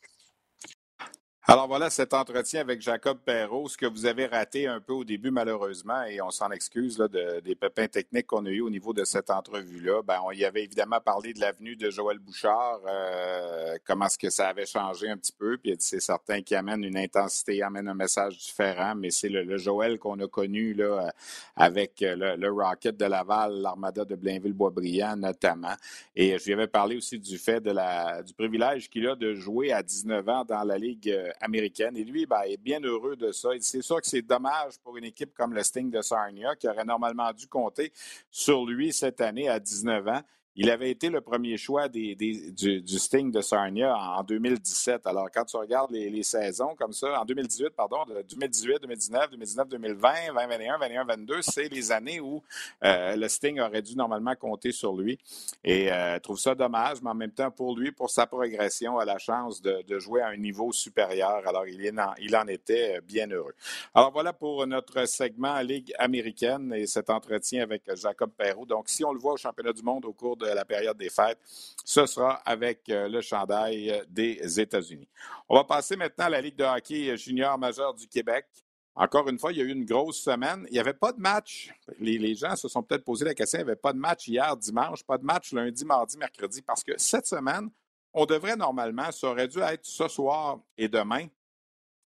[1.51, 5.03] Alors voilà cet entretien avec Jacob Perrault, ce que vous avez raté un peu au
[5.03, 8.69] début malheureusement, et on s'en excuse là, de, des pépins techniques qu'on a eu au
[8.69, 10.03] niveau de cette entrevue-là.
[10.03, 14.29] Ben, on y avait évidemment parlé de l'avenue de Joël Bouchard, euh, comment est-ce que
[14.29, 17.95] ça avait changé un petit peu, puis c'est certain qui amène une intensité, amène un
[17.95, 21.11] message différent, mais c'est le, Joël qu'on a connu là,
[21.57, 25.77] avec le, le Rocket de Laval, l'Armada de Blainville-Boisbriand notamment.
[26.15, 29.33] Et je lui avais parlé aussi du fait de la, du privilège qu'il a de
[29.33, 33.33] jouer à 19 ans dans la Ligue euh, Et lui, ben, est bien heureux de
[33.33, 33.51] ça.
[33.61, 36.85] C'est sûr que c'est dommage pour une équipe comme le Sting de Sarnia, qui aurait
[36.85, 37.93] normalement dû compter
[38.31, 40.23] sur lui cette année à 19 ans.
[40.61, 45.07] Il avait été le premier choix des, du, Sting de Sarnia en 2017.
[45.07, 50.09] Alors, quand tu regardes les, saisons comme ça, en 2018, pardon, 2018, 2019, 2019, 2020,
[50.35, 52.43] 2021, 2021, 2022, c'est les années où
[52.83, 55.17] euh, le Sting aurait dû normalement compter sur lui.
[55.63, 59.05] Et euh, trouve ça dommage, mais en même temps, pour lui, pour sa progression, a
[59.05, 61.41] la chance de, jouer à un niveau supérieur.
[61.47, 63.55] Alors, il, en, il en était bien heureux.
[63.95, 68.67] Alors, voilà pour notre segment Ligue américaine et cet entretien avec Jacob Perrault.
[68.67, 71.11] Donc, si on le voit au championnat du monde au cours de la période des
[71.11, 71.39] fêtes,
[71.85, 75.09] ce sera avec euh, le chandail des États-Unis.
[75.49, 78.47] On va passer maintenant à la Ligue de hockey junior majeur du Québec.
[78.95, 80.67] Encore une fois, il y a eu une grosse semaine.
[80.71, 81.73] Il n'y avait pas de match.
[82.01, 84.57] Les, gens se sont peut-être posé la question, il n'y avait pas de match hier,
[84.57, 87.71] dimanche, pas de match lundi, mardi, mercredi, parce que cette semaine,
[88.13, 91.27] on devrait normalement, ça aurait dû être ce soir et demain,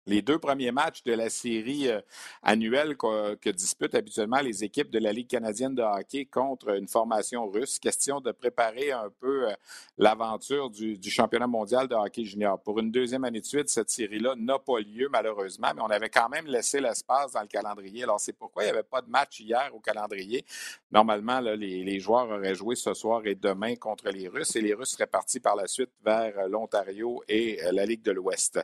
[0.07, 2.01] les deux premiers matchs de la série euh,
[2.41, 7.47] annuelle que, disputent habituellement les équipes de la Ligue canadienne de hockey contre une formation
[7.47, 7.77] russe.
[7.77, 9.53] Question de préparer un peu euh,
[9.97, 12.59] l'aventure du, championnat mondial de hockey junior.
[12.61, 16.09] Pour une deuxième année de suite, cette série-là n'a pas lieu malheureusement, mais on avait
[16.09, 18.03] quand même laissé l'espace dans le calendrier.
[18.03, 20.45] Alors c'est pourquoi il n'y avait pas de match hier au calendrier.
[20.91, 24.91] Normalement, les, joueurs auraient joué ce soir et demain contre les Russes et les Russes
[24.91, 28.59] seraient partis par la suite vers euh, l'Ontario et la Ligue de l'Ouest.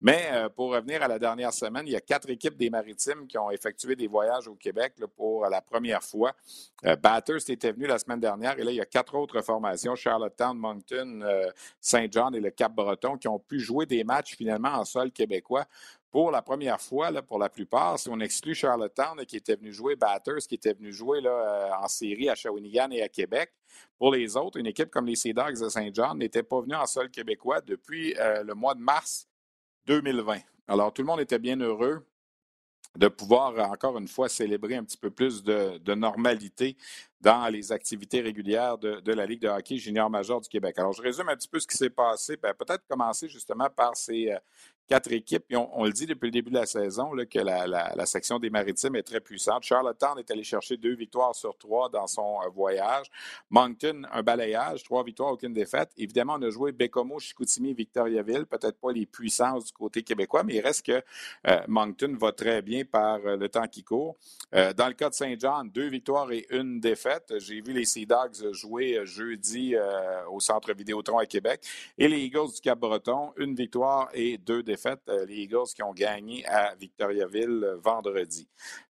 [0.00, 3.38] Mais pour revenir à la dernière semaine, il y a quatre équipes des Maritimes qui
[3.38, 6.34] ont effectué des voyages au Québec pour la première fois.
[6.84, 9.94] Euh, Bathurst était venu la semaine dernière et là, il y a quatre autres formations,
[9.94, 14.68] Charlottetown, Moncton, euh, Saint John et le Cap-Breton, qui ont pu jouer des matchs finalement
[14.68, 15.64] en sol québécois
[16.10, 19.96] pour la première fois, pour la plupart, si on exclut Charlottetown qui était venu jouer
[19.96, 23.52] Bathurst, qui était venu jouer là, euh, en série à Shawinigan et à Québec,
[23.98, 26.74] pour les autres, une équipe comme les Sea Dogs de Saint John n'était pas venue
[26.74, 29.28] en sol québécois depuis le mois de mars
[29.86, 30.40] 2020.
[30.68, 32.04] Alors, tout le monde était bien heureux
[32.96, 36.76] de pouvoir, encore une fois, célébrer un petit peu plus de, normalité
[37.20, 40.78] dans les activités régulières de, la Ligue de hockey junior major du Québec.
[40.78, 42.36] Alors, je résume un petit peu ce qui s'est passé.
[42.36, 44.32] Ben, peut-être commencer justement par ces
[44.86, 45.44] quatre équipes.
[45.52, 49.02] on, le dit depuis le début de la saison que la, section des Maritimes est
[49.02, 49.64] très puissante.
[49.64, 53.06] Charlottetown est allé chercher deux victoires sur trois dans son euh, voyage.
[53.50, 55.90] Moncton, un balayage, trois victoires, aucune défaite.
[55.96, 58.46] Évidemment, on a joué Bécomo, Chicoutimi, Victoriaville.
[58.46, 61.02] Peut-être pas les puissances du côté québécois, mais il reste que
[61.48, 64.16] euh, Moncton va très bien par euh, le temps qui court.
[64.52, 67.05] dans le cas de Saint-Jean, deux victoires et une défaite.
[67.38, 69.74] J'ai vu les Sea Dogs jouer jeudi
[70.30, 71.60] au Centre Vidéotron à Québec.
[71.98, 75.82] Et les Eagles du Cap-Breton, une victoire et deux défaites fait, euh, les Eagles qui
[75.82, 78.46] ont gagné à Victoriaville euh, vendredi.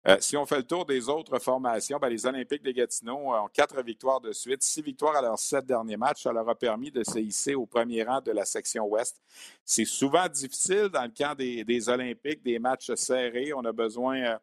[0.06, 3.48] Euh, si on fait le tour des autres formations, ben, les Olympiques de Gatineau ont
[3.52, 6.24] quatre victoires de suite, six victoires à leurs sept derniers matchs.
[6.24, 9.20] Ça leur a permis de se hisser au premier rang de la section ouest.
[9.64, 13.52] C'est souvent difficile dans le camp des Olympiques, des matchs serrés.
[13.52, 14.38] On a besoin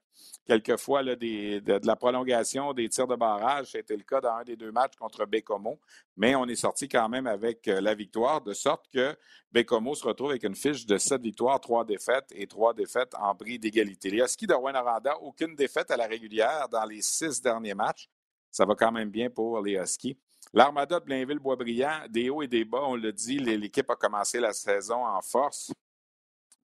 [0.45, 3.71] quelquefois de, la prolongation des tirs de barrage.
[3.71, 5.79] C'était le cas dans un des deux matchs contre Bécomo,
[6.17, 9.15] mais on est sorti quand même avec euh, la victoire, de sorte que
[9.51, 13.33] Bécomo se retrouve avec une fiche de sept victoires, trois défaites et trois défaites en
[13.33, 14.09] bris d'égalité.
[14.09, 18.09] Les Huskies de Aranda, aucune défaite à la régulière dans les six derniers matchs.
[18.51, 20.17] Ça va quand même bien pour les Huskies.
[20.53, 24.53] L'Armada de Blainville-Boisbriand, des hauts et des bas, on le dit, l'équipe a commencé la
[24.53, 25.71] saison en force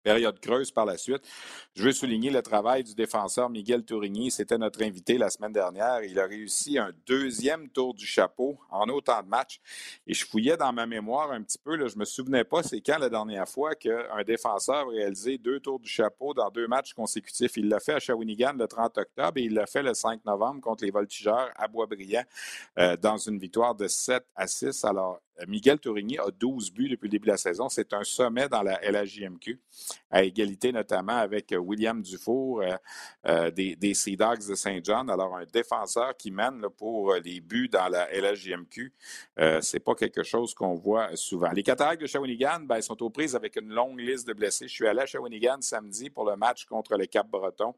[0.04, 1.22] période creuse par la suite.
[1.76, 4.32] Je veux souligner le travail du défenseur Miguel Tourigny.
[4.32, 6.04] C'était notre invité la semaine dernière.
[6.04, 9.60] Il a réussi un deuxième tour du chapeau en autant de matchs.
[10.08, 11.76] Et je fouillais dans ma mémoire un petit peu.
[11.76, 15.38] Là, je ne me souvenais pas c'est quand la dernière fois qu'un défenseur a réalisé
[15.38, 17.58] deux tours du chapeau dans deux matchs consécutifs.
[17.58, 20.62] Il l'a fait à Shawinigan le 30 octobre et il l'a fait le 5 novembre
[20.62, 22.24] contre les Voltigeurs à Boisbriand
[22.78, 24.84] euh, dans une victoire de 7 à 6.
[24.86, 27.70] Alors, Miguel Tourigny a 12 buts depuis le début de la saison.
[27.70, 29.60] C'est un sommet dans la LHJMQ,
[30.12, 32.64] à égalité notamment avec euh, William Dufour
[33.26, 35.10] euh, des, des, Sea Dogs de Saint-John.
[35.10, 38.94] Alors, un défenseur qui mène pour les buts dans la LHJMQ,
[39.40, 41.52] euh, c'est pas quelque chose qu'on voit souvent.
[41.52, 44.68] Les Cataractes de Shawinigan ben, sont aux prises avec une longue liste de blessés.
[44.68, 47.74] Je suis allé à Shawinigan samedi pour le match contre le Cap-Breton.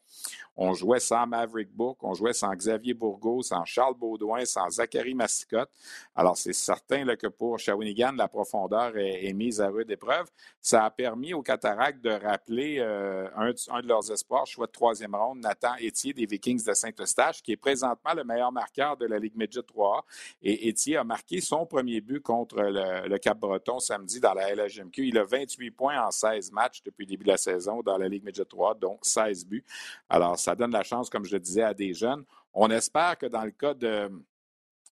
[0.56, 5.14] On jouait sans Maverick Book, on jouait sans Xavier Bourgault, sans Charles Baudouin, sans Zachary
[5.14, 5.70] Massicotte.
[6.16, 10.26] Alors, c'est certain que pour pour Shawinigan, la profondeur est, mise à rude épreuve.
[10.62, 15.14] Ça a permis aux Cataractes de rappeler euh, un, de leurs espoirs, choix de troisième
[15.14, 19.20] ronde, Nathan Etier des Vikings de Saint-Eustache, qui est présentement le meilleur marqueur de la
[19.20, 20.06] Ligue Midget 3
[20.42, 25.08] Et Etier a marqué son premier but contre le, Cap-Breton samedi dans la LHMQ.
[25.08, 28.08] Il a 28 points en 16 matchs depuis le début de la saison dans la
[28.08, 29.66] Ligue Midget 3, dont 16 buts.
[30.08, 32.24] Alors, ça donne la chance, comme je le disais, à des jeunes.
[32.54, 34.10] On espère que dans le cas de,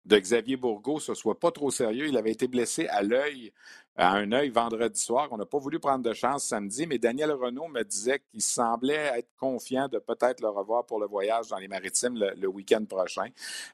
[0.09, 2.07] de Xavier Bourgault, ce soit pas trop sérieux.
[2.07, 3.53] Il avait été blessé à l'œil,
[3.95, 5.27] à un œil vendredi soir.
[5.29, 9.11] On n'a pas voulu prendre de chance samedi, mais Daniel Renault me disait qu'il semblait
[9.19, 13.27] être confiant de peut-être le revoir pour le voyage dans les maritimes le, week-end prochain.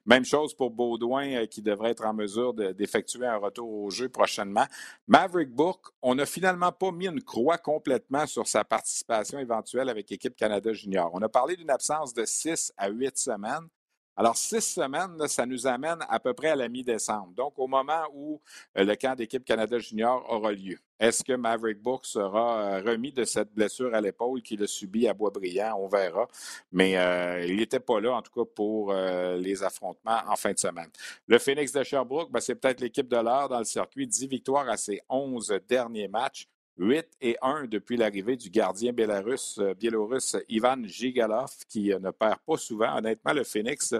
[0.05, 4.09] Même chose pour Baudouin, euh, qui devrait être en mesure d'effectuer un retour au jeu
[4.09, 4.65] prochainement.
[5.07, 10.09] Maverick Book, on n'a finalement pas mis une croix complètement sur sa participation éventuelle avec
[10.09, 11.09] l'équipe Canada Junior.
[11.13, 13.69] On a parlé d'une absence de six à huit semaines.
[14.17, 18.03] Alors, six semaines, ça nous amène à peu près à la mi-décembre, donc au moment
[18.13, 18.39] où
[18.77, 20.77] euh, le camp d'équipe Canada Junior aura lieu.
[20.97, 25.09] Est-ce que Maverick Book sera euh, remis de cette blessure à l'épaule qu'il a subie
[25.09, 25.75] à Boisbriand?
[25.77, 26.27] On verra.
[26.71, 30.59] Mais euh, il n'était pas là, en tout cas, pour les affrontements en fin de
[30.59, 30.89] semaine.
[31.27, 34.07] Le Phoenix de Sherbrooke, ben, c'est peut-être l'équipe de l'heure dans le circuit.
[34.07, 36.47] Dix victoires à ses onze derniers matchs.
[36.77, 42.39] 8 et 1 depuis l'arrivée du gardien biélorusse, euh, Ivan Gigalov, qui euh, ne perd
[42.45, 42.97] pas souvent.
[42.97, 43.95] Honnêtement, le Phoenix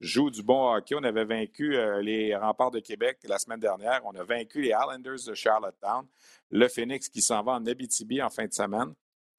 [0.00, 0.94] joue du bon hockey.
[0.94, 4.02] On avait vaincu euh, les remparts de Québec la semaine dernière.
[4.04, 6.06] On a vaincu les Islanders de Charlottetown.
[6.50, 8.92] Le Phoenix qui s'en va en Abitibi en fin de semaine.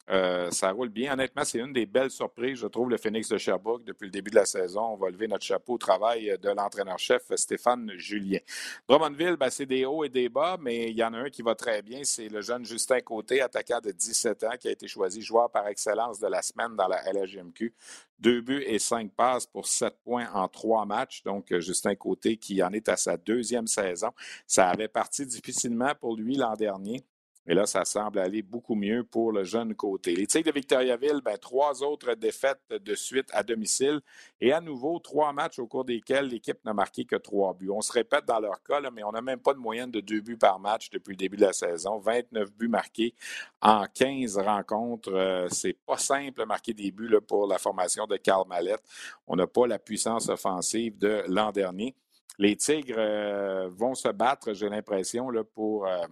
[0.09, 1.13] Euh, ça roule bien.
[1.13, 4.31] Honnêtement, c'est une des belles surprises, je trouve, le Phoenix de Sherbrooke depuis le début
[4.31, 4.81] de la saison.
[4.81, 8.39] On va lever notre chapeau au travail de l'entraîneur-chef Stéphane Julien.
[8.87, 11.43] Drummondville, ben, c'est des hauts et des bas, mais il y en a un qui
[11.43, 12.03] va très bien.
[12.03, 15.67] C'est le jeune Justin Côté, attaquant de 17 ans, qui a été choisi joueur par
[15.67, 17.73] excellence de la semaine dans la LHMQ.
[18.17, 21.23] Deux buts et cinq passes pour sept points en trois matchs.
[21.23, 24.09] Donc, Justin Côté qui en est à sa deuxième saison.
[24.47, 27.03] Ça avait parti difficilement pour lui l'an dernier.
[27.49, 30.15] Et là, ça semble aller beaucoup mieux pour le jeune côté.
[30.15, 34.01] Les Tigres de Victoriaville, ben, trois autres défaites de suite à domicile.
[34.39, 37.71] Et à nouveau, trois matchs au cours desquels l'équipe n'a marqué que trois buts.
[37.71, 40.21] On se répète dans leur cas, mais on n'a même pas de moyenne de deux
[40.21, 41.97] buts par match depuis le début de la saison.
[41.97, 43.15] 29 buts marqués
[43.63, 45.11] en 15 rencontres.
[45.11, 48.83] Euh, c'est pas simple marquer des buts pour la formation de Karl Mallette.
[49.25, 51.95] On n'a pas la puissance offensive de l'an dernier.
[52.37, 55.87] Les Tigres euh, vont se battre, j'ai l'impression, pour.
[55.87, 56.05] Euh,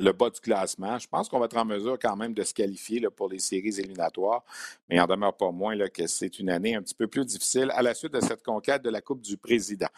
[0.00, 0.98] le bas du classement.
[0.98, 3.78] Je pense qu'on va être en mesure quand même de se qualifier pour les séries
[3.78, 4.42] éliminatoires,
[4.88, 7.70] mais il en demeure pas moins que c'est une année un petit peu plus difficile
[7.74, 9.88] à la suite de cette conquête de la Coupe du Président.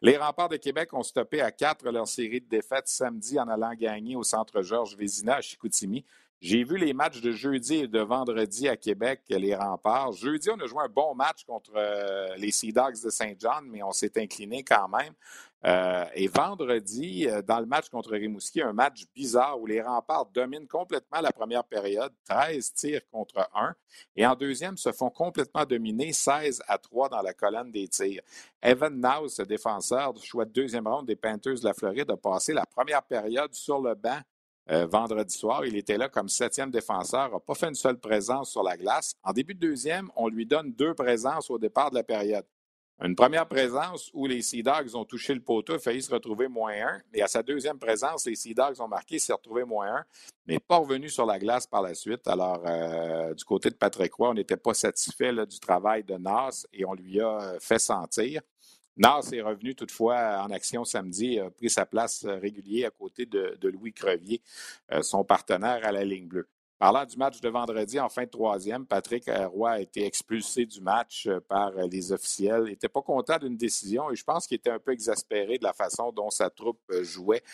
[0.00, 3.72] Les remparts de Québec ont stoppé à quatre leur série de défaites samedi en allant
[3.74, 6.04] gagner au centre Georges Vézina à Chicoutimi.
[6.40, 10.10] J'ai vu les matchs de jeudi et de vendredi à Québec, les remparts.
[10.10, 13.64] Jeudi, on a joué un bon match contre euh, les Sea Dogs de Saint John,
[13.70, 15.12] mais on s'est incliné quand même.
[15.64, 20.26] Euh, et vendredi, euh, dans le match contre Rimouski, un match bizarre où les remparts
[20.26, 23.74] dominent complètement la première période, 13 tirs contre 1,
[24.16, 28.22] et en deuxième se font complètement dominer, 16 à 3 dans la colonne des tirs.
[28.60, 32.52] Evan Naus, défenseur du choix de deuxième ronde des Panthers de la Floride, a passé
[32.52, 34.20] la première période sur le banc
[34.70, 35.64] euh, vendredi soir.
[35.64, 39.14] Il était là comme septième défenseur, n'a pas fait une seule présence sur la glace.
[39.22, 42.44] En début de deuxième, on lui donne deux présences au départ de la période.
[43.04, 46.72] Une première présence où les Sea Dogs ont touché le poteau, failli se retrouver moins
[46.72, 47.00] un.
[47.12, 50.04] Et à sa deuxième présence, les Sea Dogs ont marqué, s'est retrouvé moins un,
[50.46, 52.28] mais pas revenu sur la glace par la suite.
[52.28, 56.64] Alors, euh, du côté de Patrick Roy, on n'était pas satisfait du travail de Nas
[56.72, 58.40] et on lui a euh, fait sentir.
[58.96, 63.24] Nas est revenu toutefois en action samedi, a pris sa place euh, régulière à côté
[63.24, 64.42] de, Louis Crevier,
[64.92, 66.48] euh, son partenaire à la ligne bleue.
[66.82, 70.80] Parlant du match de vendredi en fin de troisième, Patrick Roy a été expulsé du
[70.80, 72.64] match euh, par les officiels.
[72.66, 75.62] Il n'était pas content d'une décision et je pense qu'il était un peu exaspéré de
[75.62, 77.44] la façon dont sa troupe euh, jouait.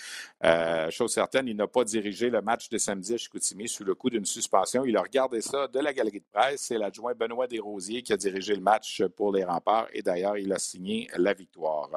[0.45, 3.95] Euh, chose certaine, il n'a pas dirigé le match de samedi à Chicoutimi sous le
[3.95, 4.87] coup d'une suspension.
[4.87, 6.63] Il a regardé ça de la galerie de presse.
[6.63, 10.51] C'est l'adjoint Benoît Desrosiers qui a dirigé le match pour les remparts et d'ailleurs, il
[10.55, 11.91] a signé la victoire.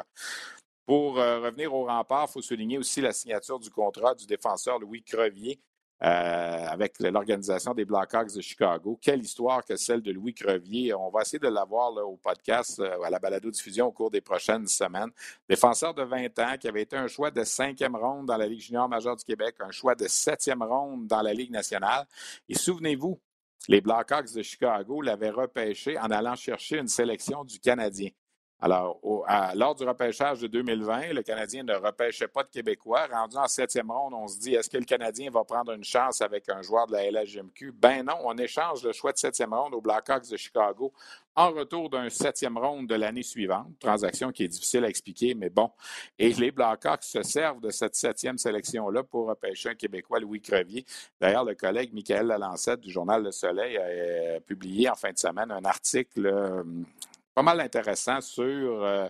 [0.86, 5.02] Pour revenir aux remparts, il faut souligner aussi la signature du contrat du défenseur Louis
[5.02, 5.62] Crevier.
[6.04, 8.98] Euh, avec l'organisation des Blackhawks de Chicago.
[9.00, 10.96] Quelle histoire que celle de Louis Crevier.
[10.96, 14.66] On va essayer de l'avoir au podcast, euh, à la balado-diffusion au cours des prochaines
[14.66, 15.12] semaines.
[15.48, 18.62] Défenseur de 20 ans qui avait été un choix de cinquième ronde dans la Ligue
[18.62, 22.08] junior majeure du Québec, un choix de septième ronde dans la Ligue nationale.
[22.50, 23.20] Et souvenez-vous,
[23.68, 28.10] les Blackhawks de Chicago l'avaient repêché en allant chercher une sélection du Canadien.
[28.64, 29.00] Alors,
[29.56, 33.08] lors du repêchage de 2020, le Canadien ne repêchait pas de Québécois.
[33.12, 36.22] Rendu en septième ronde, on se dit, est-ce que le Canadien va prendre une chance
[36.22, 37.72] avec un joueur de la LHGMQ?
[37.72, 40.94] Ben non, on échange le choix de septième ronde aux Blackhawks de Chicago
[41.36, 43.68] en retour d'un septième ronde de l'année suivante.
[43.80, 45.72] Transaction qui est difficile à expliquer, mais bon.
[46.20, 50.86] Et les Blackhawks se servent de cette septième sélection-là pour repêcher un Québécois, Louis Crevier.
[51.20, 55.52] D'ailleurs, le collègue Michael Lalancette du Journal Le Soleil a publié en fin de semaine
[55.52, 56.64] un article euh,
[57.34, 59.08] pas mal intéressant sur euh,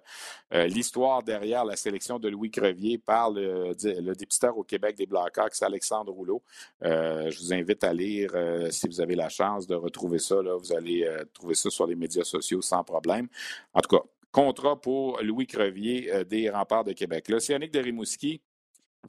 [0.53, 3.73] euh, l'histoire derrière la sélection de Louis Crevier par le,
[4.13, 6.43] dépisteur au Québec des Blackhawks, Alexandre Rouleau.
[6.84, 8.31] Euh, je vous invite à lire,
[8.69, 11.95] si vous avez la chance de retrouver ça, là, vous allez trouver ça sur les
[11.95, 13.27] médias sociaux sans problème.
[13.73, 17.27] En tout cas, contrat pour Louis Crevier des Remparts de Québec.
[17.29, 18.41] L'Océanique de Rimouski,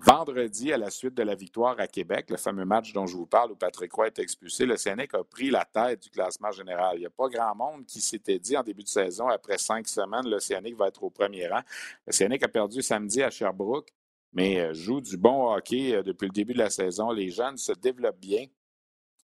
[0.01, 3.27] Vendredi, à la suite de la victoire à Québec, le fameux match dont je vous
[3.27, 6.97] parle où Patrick Roy est expulsé, le Sénèque a pris la tête du classement général.
[6.97, 9.87] Il n'y a pas grand monde qui s'était dit en début de saison, après cinq
[9.87, 11.61] semaines, le va être au premier rang.
[12.07, 13.93] Le a perdu samedi à Sherbrooke,
[14.33, 17.13] mais euh, joue du bon hockey euh, depuis le début de la saison.
[17.13, 18.47] Les jeunes se développent bien.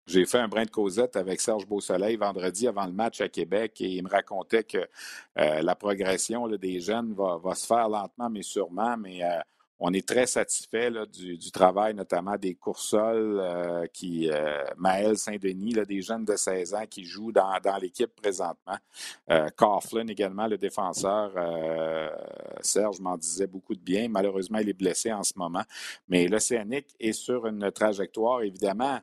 [0.07, 3.81] J'ai fait un brin de causette avec Serge Beausoleil vendredi avant le match à Québec
[3.81, 4.87] et il me racontait que
[5.39, 9.23] euh, la progression des jeunes va, se faire lentement mais sûrement, mais
[9.81, 16.03] on est très satisfait du, travail, notamment des coursols euh, qui, euh, Maël Saint-Denis, des
[16.03, 18.77] jeunes de 16 ans qui jouent dans, l'équipe présentement.
[19.31, 21.33] Euh, Coughlin également, le défenseur.
[21.37, 22.11] Euh,
[22.61, 24.09] Serge m'en disait beaucoup de bien.
[24.09, 25.63] Malheureusement, il est blessé en ce moment.
[26.09, 29.01] Mais l'Océanique est sur une trajectoire, évidemment,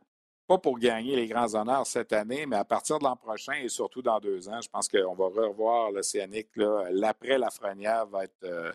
[0.47, 3.69] pas pour gagner les grands honneurs cette année, mais à partir de l'an prochain et
[3.69, 6.49] surtout dans deux ans, je pense qu'on va revoir l'Océanique.
[6.55, 8.71] L'après Lafrenière va être, euh,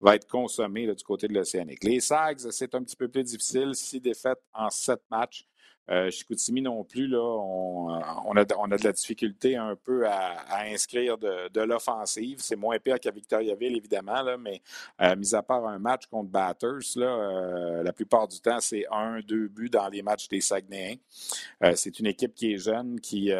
[0.00, 1.82] va être consommé du côté de l'Océanique.
[1.84, 3.74] Les Sags, c'est un petit peu plus difficile.
[3.74, 5.46] Six défaites en sept matchs.
[5.90, 7.88] Euh, Chicoutimi non plus, là, on,
[8.26, 12.38] on, a, on, a, de la difficulté un peu à, inscrire de, l'offensive.
[12.40, 14.62] C'est moins pire qu'à Victoriaville, évidemment, là, mais
[15.00, 18.84] euh, mis à part un match contre Batters, là, euh, la plupart du temps, c'est
[18.90, 20.96] un, deux buts dans les matchs des Saguenayens.
[21.62, 23.30] Euh, c'est une équipe qui est jeune, qui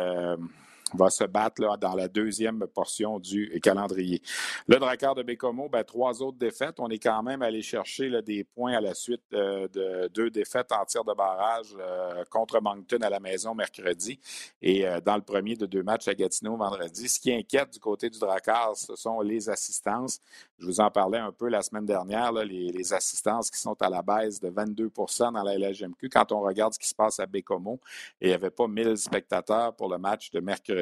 [0.93, 4.23] va se battre dans la deuxième portion du calendrier.
[4.69, 6.77] Le Drakkar de Bécomo, ben, trois autres défaites.
[6.79, 10.71] On est quand même allé chercher des points à la suite euh, de deux défaites
[10.73, 14.21] en tir de barrage euh, contre Moncton à la maison mercredi
[14.61, 17.09] et euh, dans le premier de deux matchs à Gatineau vendredi.
[17.09, 20.21] Ce qui inquiète du côté du Drakkar, ce sont les assistances.
[20.59, 24.03] Je vous en parlais un peu la semaine dernière, les, assistances qui sont à la
[24.03, 26.09] baisse de 22% dans la LHMQ.
[26.11, 27.81] Quand on regarde ce qui se passe à Bécomo,
[28.21, 30.74] il n'y avait pas 1000 spectateurs pour le match de mercredi.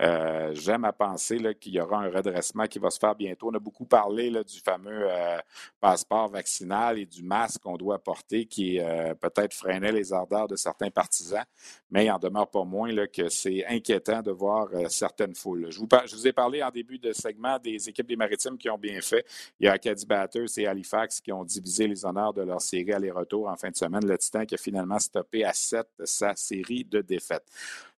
[0.00, 3.48] Euh, j'aime à penser qu'il y aura un redressement qui va se faire bientôt.
[3.50, 5.38] On a beaucoup parlé du fameux euh,
[5.80, 10.54] passeport vaccinal et du masque qu'on doit porter qui euh, peut-être freinait les ardeurs de
[10.54, 11.44] certains partisans,
[11.90, 15.66] mais il en demeure pas moins que c'est inquiétant de voir certaines foules.
[15.70, 18.70] Je vous, je vous, ai parlé en début de segment des équipes des Maritimes qui
[18.70, 19.24] ont bien fait.
[19.58, 22.92] Il y a Acadie Batters et Halifax qui ont divisé les honneurs de leur série
[22.92, 24.06] aller-retour en fin de semaine.
[24.06, 27.46] Le Titan qui a finalement stoppé à 7 sa série de défaites.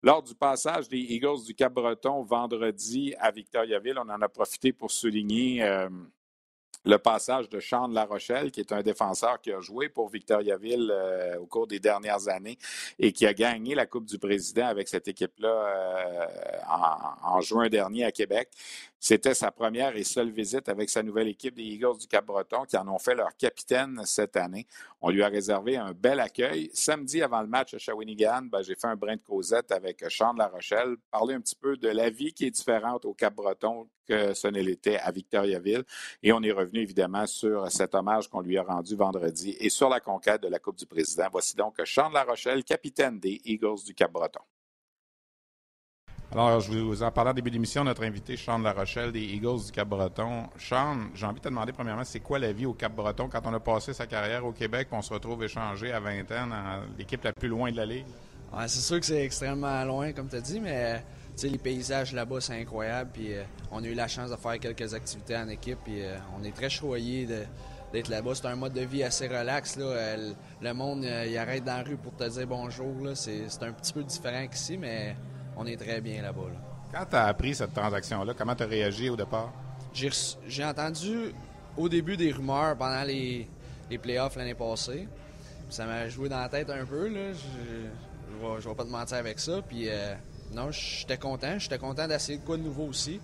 [0.02, 4.92] Lors du passage des Eagles du Cap-Breton vendredi à Victoriaville, on en a profité pour
[4.92, 5.88] souligner euh,
[6.84, 10.90] le passage de Sean La Rochelle, qui est un défenseur qui a joué pour Victoriaville
[10.90, 12.58] euh, au cours des dernières années
[12.98, 16.26] et qui a gagné la Coupe du Président avec cette équipe-là euh,
[17.24, 18.50] en, juin dernier à Québec.
[19.00, 22.76] C'était sa première et seule visite avec sa nouvelle équipe des Eagles du Cap-Breton qui
[22.76, 24.66] en ont fait leur capitaine cette année.
[25.00, 26.68] On lui a réservé un bel accueil.
[26.74, 30.32] Samedi, avant le match à Shawinigan, ben, j'ai fait un brin de causette avec Sean
[30.32, 34.34] La Rochelle, parler un petit peu de la vie qui est différente au Cap-Breton que
[34.34, 35.84] ce ne l'était à Victoriaville.
[36.24, 39.88] Et on est revenu évidemment sur cet hommage qu'on lui a rendu vendredi et sur
[39.88, 41.28] la conquête de la Coupe du Président.
[41.30, 44.40] Voici donc Sean La Rochelle, capitaine des Eagles du Cap-Breton.
[46.30, 49.64] Alors, je vous en parlais en début d'émission, notre invité, Sean La Rochelle des Eagles
[49.64, 50.48] du Cap-Breton.
[50.58, 53.54] Sean, j'ai envie de te demander premièrement, c'est quoi la vie au Cap-Breton quand on
[53.54, 56.82] a passé sa carrière au Québec et on se retrouve échangé à 20 ans dans
[56.98, 58.06] l'équipe la plus loin de la Ligue?
[58.66, 61.02] C'est sûr que c'est extrêmement loin, comme tu as dit, mais
[61.46, 63.10] les paysages là-bas, c'est incroyable.
[63.12, 65.78] Puis, euh, on a eu la chance de faire quelques activités en équipe.
[65.88, 67.26] Euh, on est très choyés
[67.92, 68.34] d'être là-bas.
[68.34, 69.76] C'est un mode de vie assez relax.
[69.78, 72.94] Euh, le monde, il arrête dans la rue pour te dire bonjour.
[73.14, 75.16] C'est un petit peu différent qu'ici, mais
[75.58, 76.42] on est très bien là-bas.
[76.92, 79.52] Quand tu as appris cette transaction-là, comment tu as réagi au départ?
[79.92, 81.32] J'ai entendu
[81.76, 83.48] au début des rumeurs pendant les,
[83.90, 85.08] les playoffs l'année passée.
[85.70, 87.08] Ça m'a joué dans la tête un peu.
[87.08, 87.32] Là.
[87.32, 89.60] Je ne vais, pas te mentir avec ça.
[89.66, 90.14] Puis euh,
[90.52, 91.58] non, j'étais content.
[91.58, 93.20] J'étais content d'essayer de quoi de nouveau aussi.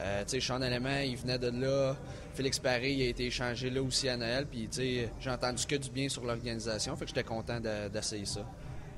[0.00, 1.96] Euh, tu sais, Sean Element, il venait de là.
[2.34, 4.46] Félix Paris, il a été échangé là aussi à Noël.
[4.46, 6.94] Puis, tu sais, j'ai entendu que du bien sur l'organisation.
[6.96, 8.42] Fait que j'étais content d'essayer ça.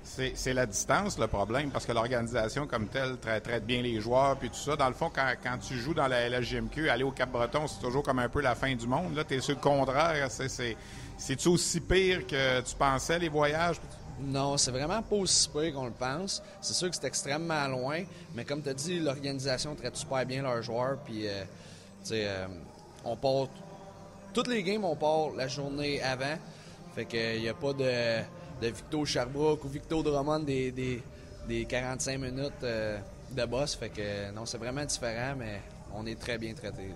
[0.03, 4.51] C'est la distance le problème, parce que l'organisation comme telle traite, bien les joueurs, puis
[4.51, 4.77] tout ça.
[4.77, 8.19] Dans le fond, quand, tu joues dans la LGMQ, aller au Cap-Breton, c'est toujours comme
[8.19, 9.15] un peu la fin du monde.
[9.15, 10.29] Là, tu es sur le contraire.
[10.31, 13.77] C'est-tu aussi pire que tu pensais, les voyages?
[14.21, 16.43] Non, c'est vraiment pas aussi pire qu'on le pense.
[16.61, 18.03] C'est sûr que c'est extrêmement loin,
[18.35, 21.45] mais comme tu as dit, l'organisation traite super bien leurs joueurs, puis, euh,
[22.13, 22.47] euh,
[23.05, 23.49] on part...
[24.33, 26.37] Toutes les games, on part la journée avant.
[26.95, 28.23] Fait qu'il n'y a pas de
[28.61, 32.99] de Victor Sherbrooke ou Victor Drummond des, des, 45 minutes euh,
[33.33, 33.75] de boss.
[33.75, 35.61] Fait que non, c'est vraiment différent, mais
[35.95, 36.91] on est très bien traité.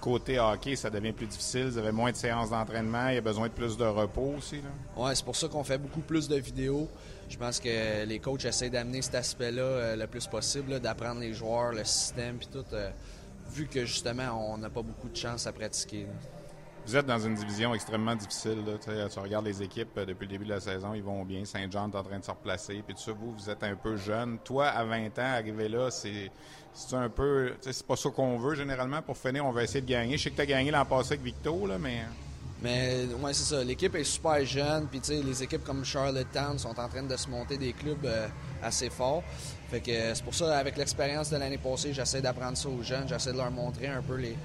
[0.00, 1.66] Côté hockey, ça devient plus difficile.
[1.66, 3.08] Vous avez moins de séances d'entraînement.
[3.08, 4.62] Il y a besoin de plus de repos aussi.
[4.96, 6.88] Oui, c'est pour ça qu'on fait beaucoup plus de vidéos.
[7.28, 11.34] Je pense que les coachs essaient d'amener cet aspect-là euh, le plus possible, d'apprendre les
[11.34, 12.64] joueurs, le système, puis tout.
[12.72, 12.90] Euh,
[13.52, 16.06] vu que justement, on n'a pas beaucoup de chance à pratiquer.
[16.86, 18.58] Vous êtes dans une division extrêmement difficile.
[18.82, 21.44] Tu regardes les équipes euh, depuis le début de la saison, ils vont bien.
[21.44, 22.82] Saint-Jean est en train de se replacer.
[22.86, 24.38] Puis tout ça, vous, vous êtes un peu jeune.
[24.42, 26.30] Toi, à 20 ans, arrivé là, c'est
[26.92, 27.54] un peu.
[27.60, 29.02] C'est pas ça qu'on veut généralement.
[29.02, 30.16] Pour finir, on va essayer de gagner.
[30.16, 32.00] Je sais que tu as gagné l'an passé avec Victo, là, mais.
[32.62, 33.64] Mais ouais, c'est ça.
[33.64, 34.86] L'équipe est super jeune.
[34.86, 38.26] Puis les équipes comme Charlottetown sont en train de se monter des clubs euh,
[38.62, 39.22] assez forts.
[39.70, 43.08] Fait que c'est pour ça, avec l'expérience de l'année passée, j'essaie d'apprendre ça aux jeunes.
[43.08, 44.36] J'essaie de leur montrer un peu les,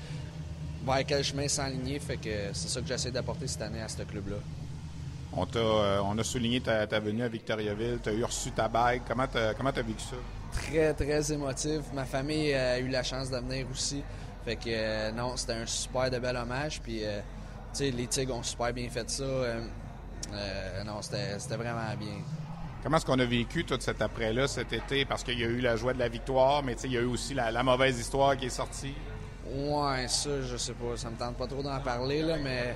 [0.85, 1.99] vers quel chemin s'enligner.
[1.99, 4.37] Fait que c'est ça que j'essaie d'apporter cette année à ce club-là.
[5.33, 7.99] On, euh, on a souligné ta, venue à Victoriaville.
[8.01, 9.01] Tu as eu reçu ta bague.
[9.07, 10.15] Comment tu as, vécu ça?
[10.51, 11.81] Très, très émotif.
[11.93, 14.01] Ma famille a eu la chance de venir aussi.
[14.45, 16.79] Fait que euh, non, c'était un super de bel hommage.
[16.81, 17.19] Puis, euh,
[17.79, 19.25] les Tigres ont super bien fait ça.
[20.85, 22.21] non, c'était vraiment bien.
[22.81, 25.03] Comment est-ce qu'on a vécu tout cet après-là, cet été?
[25.05, 27.05] Parce qu'il y a eu la joie de la victoire, mais il y a eu
[27.05, 28.93] aussi la mauvaise histoire qui est sortie.
[29.45, 30.97] Ouais, ça, je sais pas.
[30.97, 32.75] Ça me tente pas trop d'en parler, là, mais.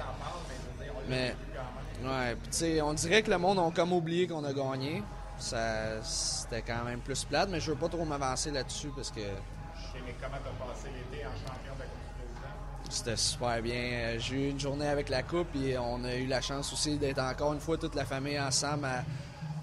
[1.07, 1.35] Mais.
[2.03, 5.03] Ouais, tu sais, on dirait que le monde a comme oublié qu'on a gagné.
[5.37, 9.19] Ça, c'était quand même plus plate, mais je veux pas trop m'avancer là-dessus parce que.
[9.19, 14.17] Mais comment t'as passé l'été en champion de la Coupe C'était super bien.
[14.17, 17.19] J'ai eu une journée avec la Coupe et on a eu la chance aussi d'être
[17.19, 19.03] encore une fois toute la famille ensemble à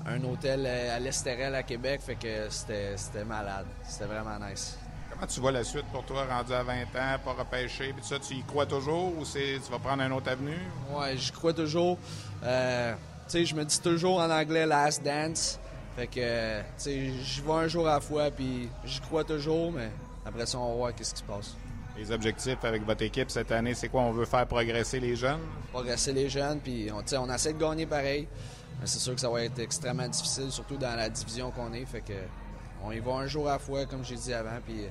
[0.07, 2.01] un hôtel à l'Estérel à Québec.
[2.03, 3.67] Fait que c'était malade.
[3.85, 4.79] C'était vraiment nice.
[5.17, 8.19] Comment tu vois la suite pour toi, rendu à 20 ans, pas repêché, puis ça,
[8.19, 10.59] tu y crois toujours ou tu vas prendre un autre avenue?
[10.91, 11.97] Ouais, j'y crois toujours.
[12.45, 12.99] Euh, tu
[13.29, 15.59] sais, je me dis toujours en anglais last dance.
[15.97, 19.73] Fait que, tu sais, j'y vais un jour à la fois, puis j'y crois toujours,
[19.73, 19.91] mais
[20.27, 21.57] après ça, on va voir qu'est-ce qui se passe.
[21.97, 24.03] Les objectifs avec votre équipe cette année, c'est quoi?
[24.03, 25.41] On veut faire progresser les jeunes?
[25.73, 28.29] Progresser les jeunes, puis on, on essaie de gagner pareil.
[28.79, 31.87] Mais c'est sûr que ça va être extrêmement difficile, surtout dans la division qu'on est.
[31.87, 32.13] Fait que
[32.87, 34.87] on y va un jour à la fois, comme j'ai dit avant, puis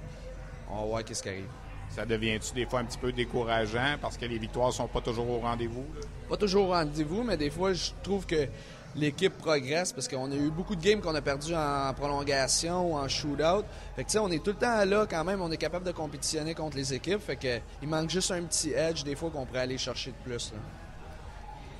[0.70, 1.48] on va voir qu'est-ce qui arrive.
[1.90, 5.30] Ça devient-tu des fois un petit peu décourageant parce que les victoires sont pas toujours
[5.30, 5.86] au rendez-vous?
[6.28, 8.48] Pas toujours au rendez-vous, mais des fois, je trouve que
[8.96, 12.98] l'équipe progresse parce qu'on a eu beaucoup de games qu'on a perdu en prolongation ou
[12.98, 13.66] en shootout.
[13.96, 16.54] Fait que, on est tout le temps là quand même, on est capable de compétitionner
[16.54, 17.22] contre les équipes.
[17.22, 20.30] Fait que, il manque juste un petit edge des fois qu'on pourrait aller chercher de
[20.30, 20.54] plus.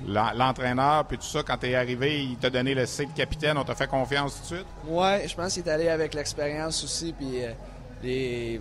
[0.06, 3.56] L'entraîneur, puis tout ça, quand tu es arrivé, il t'a donné le C de capitaine,
[3.56, 4.66] on t'a fait confiance tout de suite?
[4.86, 7.52] Oui, je pense qu'il est allé avec l'expérience aussi, puis euh,
[8.02, 8.60] les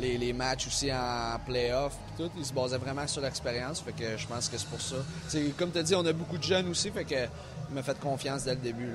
[0.00, 1.94] les, matchs aussi en playoff.
[2.16, 3.80] Tout, ils se basaient vraiment sur l'expérience.
[3.80, 4.96] Fait que je pense que c'est pour ça.
[5.58, 6.90] comme tu as dit, on a beaucoup de jeunes aussi.
[6.90, 8.90] Fait que il m'a fait confiance dès le début.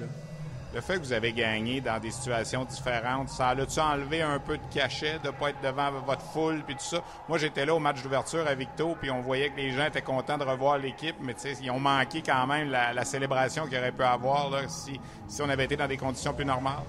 [0.71, 4.55] Le fait que vous avez gagné dans des situations différentes, ça a-tu enlevé un peu
[4.57, 7.01] de cachet de ne pas être devant votre foule puis tout ça?
[7.27, 10.03] Moi, j'étais là au match d'ouverture à Victo, puis on voyait que les gens étaient
[10.03, 14.03] contents de revoir l'équipe, mais ils ont manqué quand même la, célébration qu'il aurait pu
[14.03, 16.83] avoir si, si on avait été dans des conditions plus normales.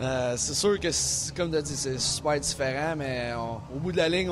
[0.00, 0.88] Euh, c'est sûr que,
[1.34, 3.32] comme tu as dit, c'est super différent, mais
[3.74, 4.30] au bout de la ligne,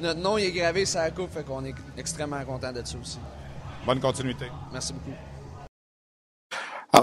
[0.00, 3.18] notre nom est gravé sur la coupe, fait qu'on est extrêmement content d'être ça aussi.
[3.84, 4.46] Bonne continuité.
[4.72, 5.16] Merci beaucoup.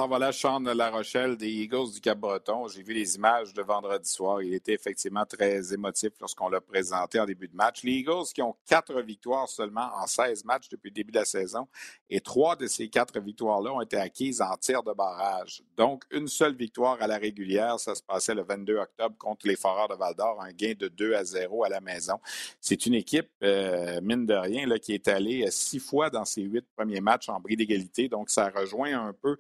[0.04, 2.68] Alors voilà, Sean La Rochelle des Eagles du Cap-Breton.
[2.68, 4.42] J'ai vu les images de vendredi soir.
[4.42, 7.84] Il était effectivement très émotif lorsqu'on l'a présenté en début de match.
[7.84, 11.24] Les Eagles qui ont quatre victoires seulement en 16 matchs depuis le début de la
[11.24, 11.70] saison
[12.10, 15.64] et trois de ces quatre victoires-là ont été acquises en tir de barrage.
[15.78, 17.80] Donc, une seule victoire à la régulière.
[17.80, 21.14] Ça se passait le 22 octobre contre les Foreurs de Val-d'Or, un gain de 2
[21.14, 22.20] à 0 à la maison.
[22.60, 26.42] C'est une équipe, euh, mine de rien, là, qui est allée six fois dans ses
[26.42, 28.10] huit premiers matchs en bris d'égalité.
[28.10, 29.38] Donc, ça rejoint un peu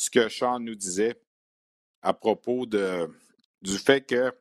[0.00, 1.20] ce que Sean nous disait
[2.00, 4.32] à propos du fait que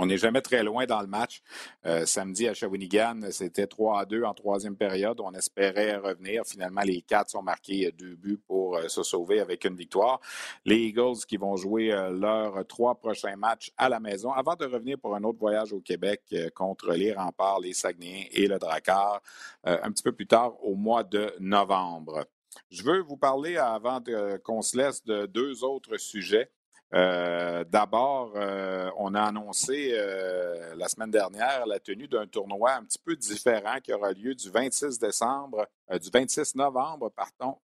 [0.00, 1.42] on n'est jamais très loin dans le match.
[1.84, 5.18] Euh, samedi à Shawinigan, c'était 3 à 2 en troisième période.
[5.20, 6.44] On espérait revenir.
[6.46, 10.20] Finalement, les quatre sont marqués deux buts pour euh, se sauver avec une victoire.
[10.64, 14.66] Les Eagles qui vont jouer euh, leurs trois prochains matchs à la maison avant de
[14.66, 16.22] revenir pour un autre voyage au Québec
[16.54, 19.20] contre les Remparts, les Saguenayens et le Drakkar
[19.64, 22.24] un petit peu plus tard au mois de novembre.
[22.70, 24.02] Je veux vous parler, avant
[24.44, 26.50] qu'on se laisse, de deux autres sujets.
[26.94, 32.84] Euh, d'abord, euh, on a annoncé euh, la semaine dernière la tenue d'un tournoi un
[32.84, 35.68] petit peu différent qui aura lieu du 26 décembre,
[36.00, 37.12] du 26 novembre,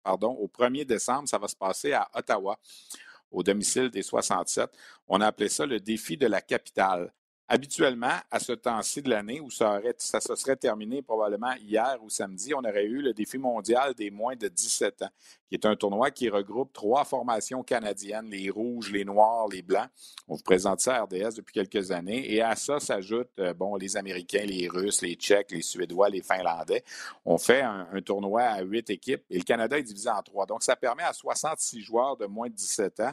[0.02, 1.28] pardon, au 1er décembre.
[1.28, 2.58] Ça va se passer à Ottawa,
[3.30, 4.68] au domicile des 67.
[5.06, 7.12] On a appelé ça le défi de la capitale.
[7.54, 12.54] Habituellement, à ce temps-ci de l'année où ça, se serait terminé probablement hier ou samedi,
[12.54, 15.10] on aurait eu le défi mondial des moins de 17 ans,
[15.50, 19.86] qui est un tournoi qui regroupe trois formations canadiennes, les rouges, les noirs, les blancs.
[20.28, 22.32] On vous présente ça à RDS depuis quelques années.
[22.32, 26.22] Et à ça s'ajoutent euh, bon, les Américains, les Russes, les Tchèques, les Suédois, les
[26.22, 26.82] Finlandais.
[27.26, 30.46] On fait un, un tournoi à huit équipes et le Canada est divisé en trois.
[30.46, 33.12] Donc, ça permet à 66 joueurs de moins de 17 ans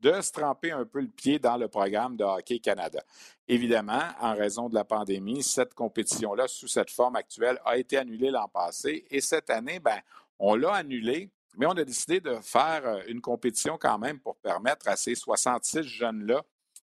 [0.00, 3.02] de se tremper un peu le pied dans le programme de Hockey Canada.
[3.46, 8.30] Évidemment, en raison de la pandémie, cette compétition-là, sous cette forme actuelle, a été annulée
[8.30, 9.06] l'an passé.
[9.10, 9.98] Et cette année, ben,
[10.38, 14.36] on l'a annulée, mais on a décidé de faire euh, une compétition quand même pour
[14.36, 16.42] permettre à ces 66 jeunes-là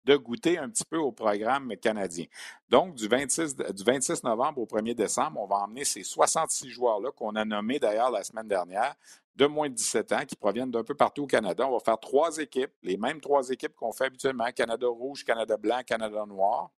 [0.06, 2.26] de goûter un petit peu au programme canadien.
[2.70, 7.12] Donc, du 26, du 26 novembre au 1er décembre, on va emmener ces 66 joueurs-là
[7.12, 8.96] qu'on a nommés d'ailleurs la semaine dernière
[9.36, 11.66] de moins de 17 ans qui proviennent d'un peu partout au Canada.
[11.66, 15.56] On va faire trois équipes, les mêmes trois équipes qu'on fait habituellement, Canada rouge, Canada
[15.56, 16.72] blanc, Canada noir.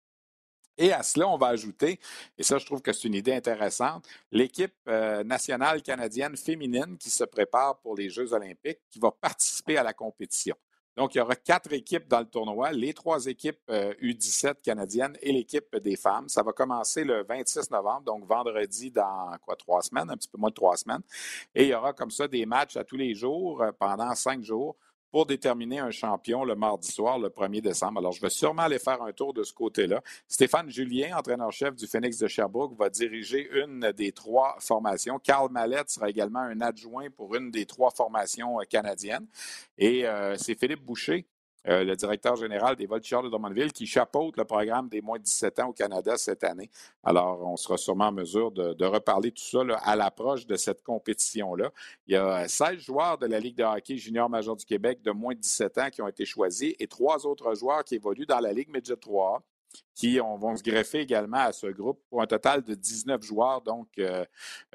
[0.78, 2.00] Et à cela, on va ajouter,
[2.38, 7.10] et ça, je trouve que c'est une idée intéressante, l'équipe euh, nationale canadienne féminine qui
[7.10, 10.56] se prépare pour les Jeux olympiques, qui va participer à la compétition.
[10.98, 15.18] Donc, il y aura quatre équipes dans le tournoi, les trois équipes U17 euh, canadiennes
[15.22, 16.28] et l'équipe des femmes.
[16.28, 20.38] Ça va commencer le 26 novembre, donc vendredi dans quoi, trois semaines, un petit peu
[20.38, 21.02] moins de trois semaines.
[21.56, 24.44] Et il y aura comme ça des matchs à tous les jours euh, pendant cinq
[24.44, 24.76] jours
[25.12, 28.00] pour déterminer un champion le mardi soir, le 1er décembre.
[28.00, 30.02] Alors, je vais sûrement aller faire un tour de ce côté-là.
[30.28, 35.20] Stéphane Julien, entraîneur-chef du Phoenix de Sherbrooke, va diriger une des trois formations.
[35.20, 39.28] Carl Mallette sera également un adjoint pour une des trois formations euh, canadiennes.
[39.78, 41.26] Et euh, c'est Philippe Boucher
[41.68, 45.24] euh, le directeur général des Voltigeurs de Drummondville, qui chapeaute le programme des moins de
[45.24, 46.70] 17 ans au Canada cette année.
[47.04, 51.72] Alors, on sera sûrement en mesure de, reparler tout ça à l'approche de cette compétition-là.
[52.08, 55.12] Il y a 16 joueurs de la Ligue de hockey junior major du Québec de
[55.12, 58.40] moins de 17 ans qui ont été choisis et trois autres joueurs qui évoluent dans
[58.40, 59.42] la Ligue Midget 3
[59.94, 63.88] qui vont se greffer également à ce groupe pour un total de 19 joueurs, donc
[64.00, 64.26] euh,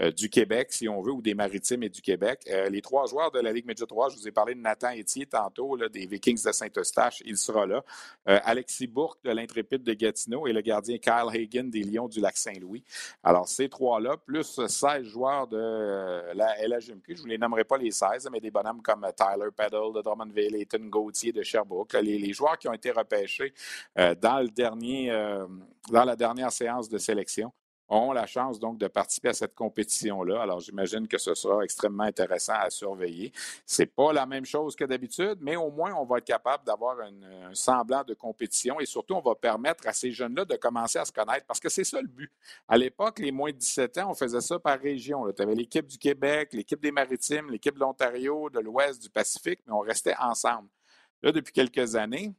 [0.00, 2.42] euh, du Québec, si on veut, ou des Maritimes et du Québec.
[2.50, 4.92] Euh, les trois joueurs de la Ligue Média 3, je vous ai parlé de Nathan
[4.92, 7.82] Etier tantôt, des Vikings de Saint-Eustache, il sera là.
[8.26, 12.82] Alexis Bourque de l'Intrépide de Gatineau et le gardien Kyle Hagen des Lions du Lac-Saint-Louis.
[13.22, 17.78] Alors, ces trois-là, plus 16 joueurs de la LHMQ, je ne vous les nommerai pas
[17.78, 22.18] les 16, mais des bonhommes comme Tyler Peddle de Drummondville, Ethan Gauthier de Sherbrooke, les,
[22.18, 23.54] les joueurs qui ont été repêchés
[23.96, 25.46] dans le dernier euh,
[25.90, 27.52] dans la dernière séance de sélection
[27.88, 30.42] ont la chance donc de participer à cette compétition-là.
[30.42, 33.32] Alors, j'imagine que ce sera extrêmement intéressant à surveiller.
[33.64, 36.98] C'est pas la même chose que d'habitude, mais au moins, on va être capable d'avoir
[37.00, 41.04] un, semblant de compétition et surtout, on va permettre à ces jeunes-là de commencer à
[41.04, 42.32] se connaître parce que c'est ça le but.
[42.68, 45.30] À l'époque, les moins de 17 ans, on faisait ça par région.
[45.32, 49.60] Tu avais l'équipe du Québec, l'équipe des Maritimes, l'équipe de l'Ontario, de l'Ouest, du Pacifique,
[49.66, 50.68] mais on restait ensemble.
[51.22, 52.34] Là, depuis quelques années,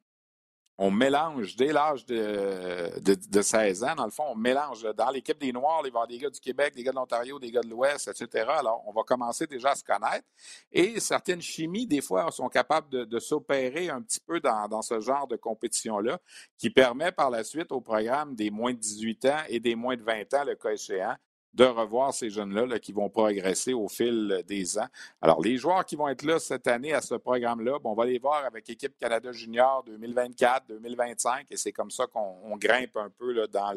[0.78, 5.40] on mélange dès l'âge de, de, 16 ans, dans le fond, on mélange dans l'équipe
[5.40, 8.08] des Noirs, il des gars du Québec, des gars de l'Ontario, des gars de l'Ouest,
[8.08, 8.46] etc.
[8.50, 10.26] Alors, on va commencer déjà à se connaître.
[10.72, 14.84] Et certaines chimies, des fois, sont capables de, de s'opérer un petit peu dans, dans
[14.84, 16.20] ce genre de compétition-là,
[16.58, 19.96] qui permet par la suite au programme des moins de 18 ans et des moins
[19.96, 21.16] de 20 ans, le cas échéant,
[21.58, 24.86] de revoir ces jeunes-là qui vont progresser au fil des ans.
[25.24, 28.20] Alors, les joueurs qui vont être là cette année à ce programme-là, on va les
[28.20, 33.48] voir avec l'équipe Canada Junior 2024, 2025, et c'est comme ça qu'on grimpe un peu
[33.48, 33.76] dans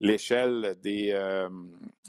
[0.00, 1.48] l'échelle euh,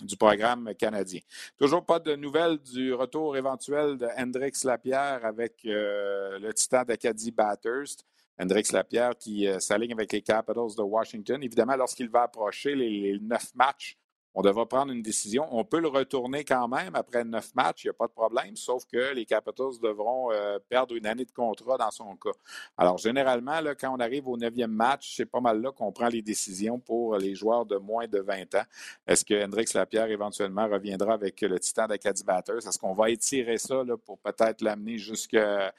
[0.02, 1.20] du programme canadien.
[1.60, 7.32] Toujours pas de nouvelles du retour éventuel de Hendrix Lapierre avec euh, le Titan d'Acadie
[7.32, 8.06] Bathurst.
[8.40, 11.42] Hendrix Lapierre qui euh, s'aligne avec les Capitals de Washington.
[11.44, 13.98] Évidemment, lorsqu'il va approcher les neuf matchs
[14.36, 15.48] on devra prendre une décision.
[15.52, 18.56] On peut le retourner quand même après neuf matchs, il n'y a pas de problème,
[18.58, 22.32] sauf que les Capitals devront euh, perdre une année de contrat dans son cas.
[22.78, 26.22] Alors, généralement, quand on arrive au neuvième match, c'est pas mal là qu'on prend les
[26.22, 28.64] décisions pour les joueurs de moins de 20 ans.
[29.08, 32.68] Est-ce que Hendrix Lapierre éventuellement reviendra avec le Titan d'Acadie Batters?
[32.68, 35.74] Est-ce qu'on va étirer ça là, pour peut-être l'amener jusqu'à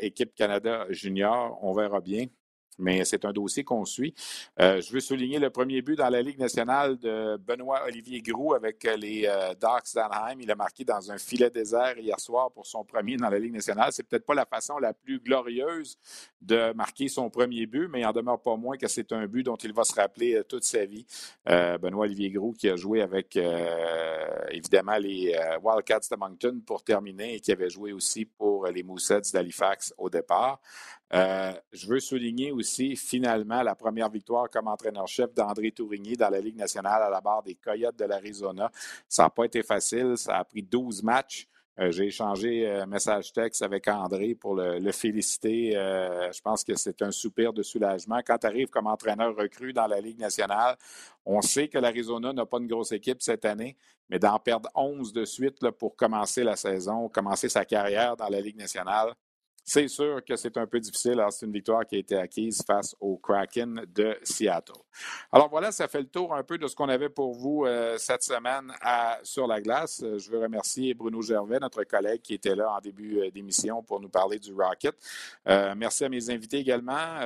[0.00, 1.58] Équipe Canada Junior?
[1.62, 2.26] On verra bien
[2.78, 4.14] mais c'est un dossier qu'on suit.
[4.60, 8.84] Euh, je veux souligner le premier but dans la Ligue nationale de Benoît-Olivier Groux avec
[8.98, 9.88] les euh, Darks.
[10.40, 13.52] Il a marqué dans un filet désert hier soir pour son premier dans la Ligue
[13.52, 13.90] nationale.
[13.92, 15.98] C'est peut-être pas la façon la plus glorieuse
[16.40, 19.44] de marquer son premier but, mais il en demeure pas moins que c'est un but
[19.44, 21.06] dont il va se rappeler euh, toute sa vie.
[21.46, 23.38] Benoît-Olivier Groux qui a joué avec
[24.50, 29.32] évidemment les Wildcats de Moncton pour terminer et qui avait joué aussi pour les Moussets
[29.32, 30.60] d'Halifax au départ.
[31.14, 36.40] Euh, je veux souligner aussi finalement la première victoire comme entraîneur-chef d'André Tourigny dans la
[36.40, 38.68] Ligue nationale à la barre des Coyotes de l'Arizona.
[39.08, 41.46] Ça n'a pas été facile, ça a pris 12 matchs.
[41.78, 45.72] Euh, j'ai échangé euh, message texte avec André pour le, féliciter.
[45.72, 48.20] je pense que c'est un soupir de soulagement.
[48.26, 50.76] Quand tu arrives comme entraîneur recru dans la Ligue nationale,
[51.24, 53.76] on sait que l'Arizona n'a pas une grosse équipe cette année,
[54.08, 58.40] mais d'en perdre 11 de suite pour commencer la saison, commencer sa carrière dans la
[58.40, 59.14] Ligue nationale,
[59.64, 61.12] c'est sûr que c'est un peu difficile.
[61.12, 64.74] Alors, c'est une victoire qui a été acquise face au Kraken de Seattle.
[65.32, 67.96] Alors voilà, ça fait le tour un peu de ce qu'on avait pour vous euh,
[67.98, 68.72] cette semaine
[69.22, 70.02] sur la glace.
[70.04, 73.82] Euh, je veux remercier Bruno Gervais, notre collègue qui était là en début euh, d'émission
[73.82, 74.94] pour nous parler du Rocket.
[75.46, 77.20] merci à mes invités également,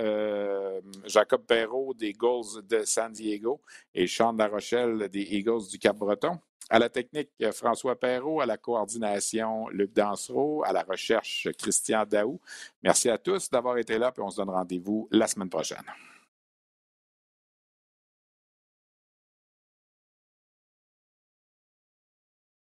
[1.05, 3.61] Jacob Perrault des Eagles de San Diego
[3.95, 6.39] et Sean Larochelle des Eagles du Cap-Breton.
[6.71, 12.41] À la technique, François Perrault, à la coordination, Luc Dansereau, à la recherche, Christian Daou.
[12.83, 15.85] Merci à tous d'avoir été là, puis on se donne rendez-vous la semaine prochaine.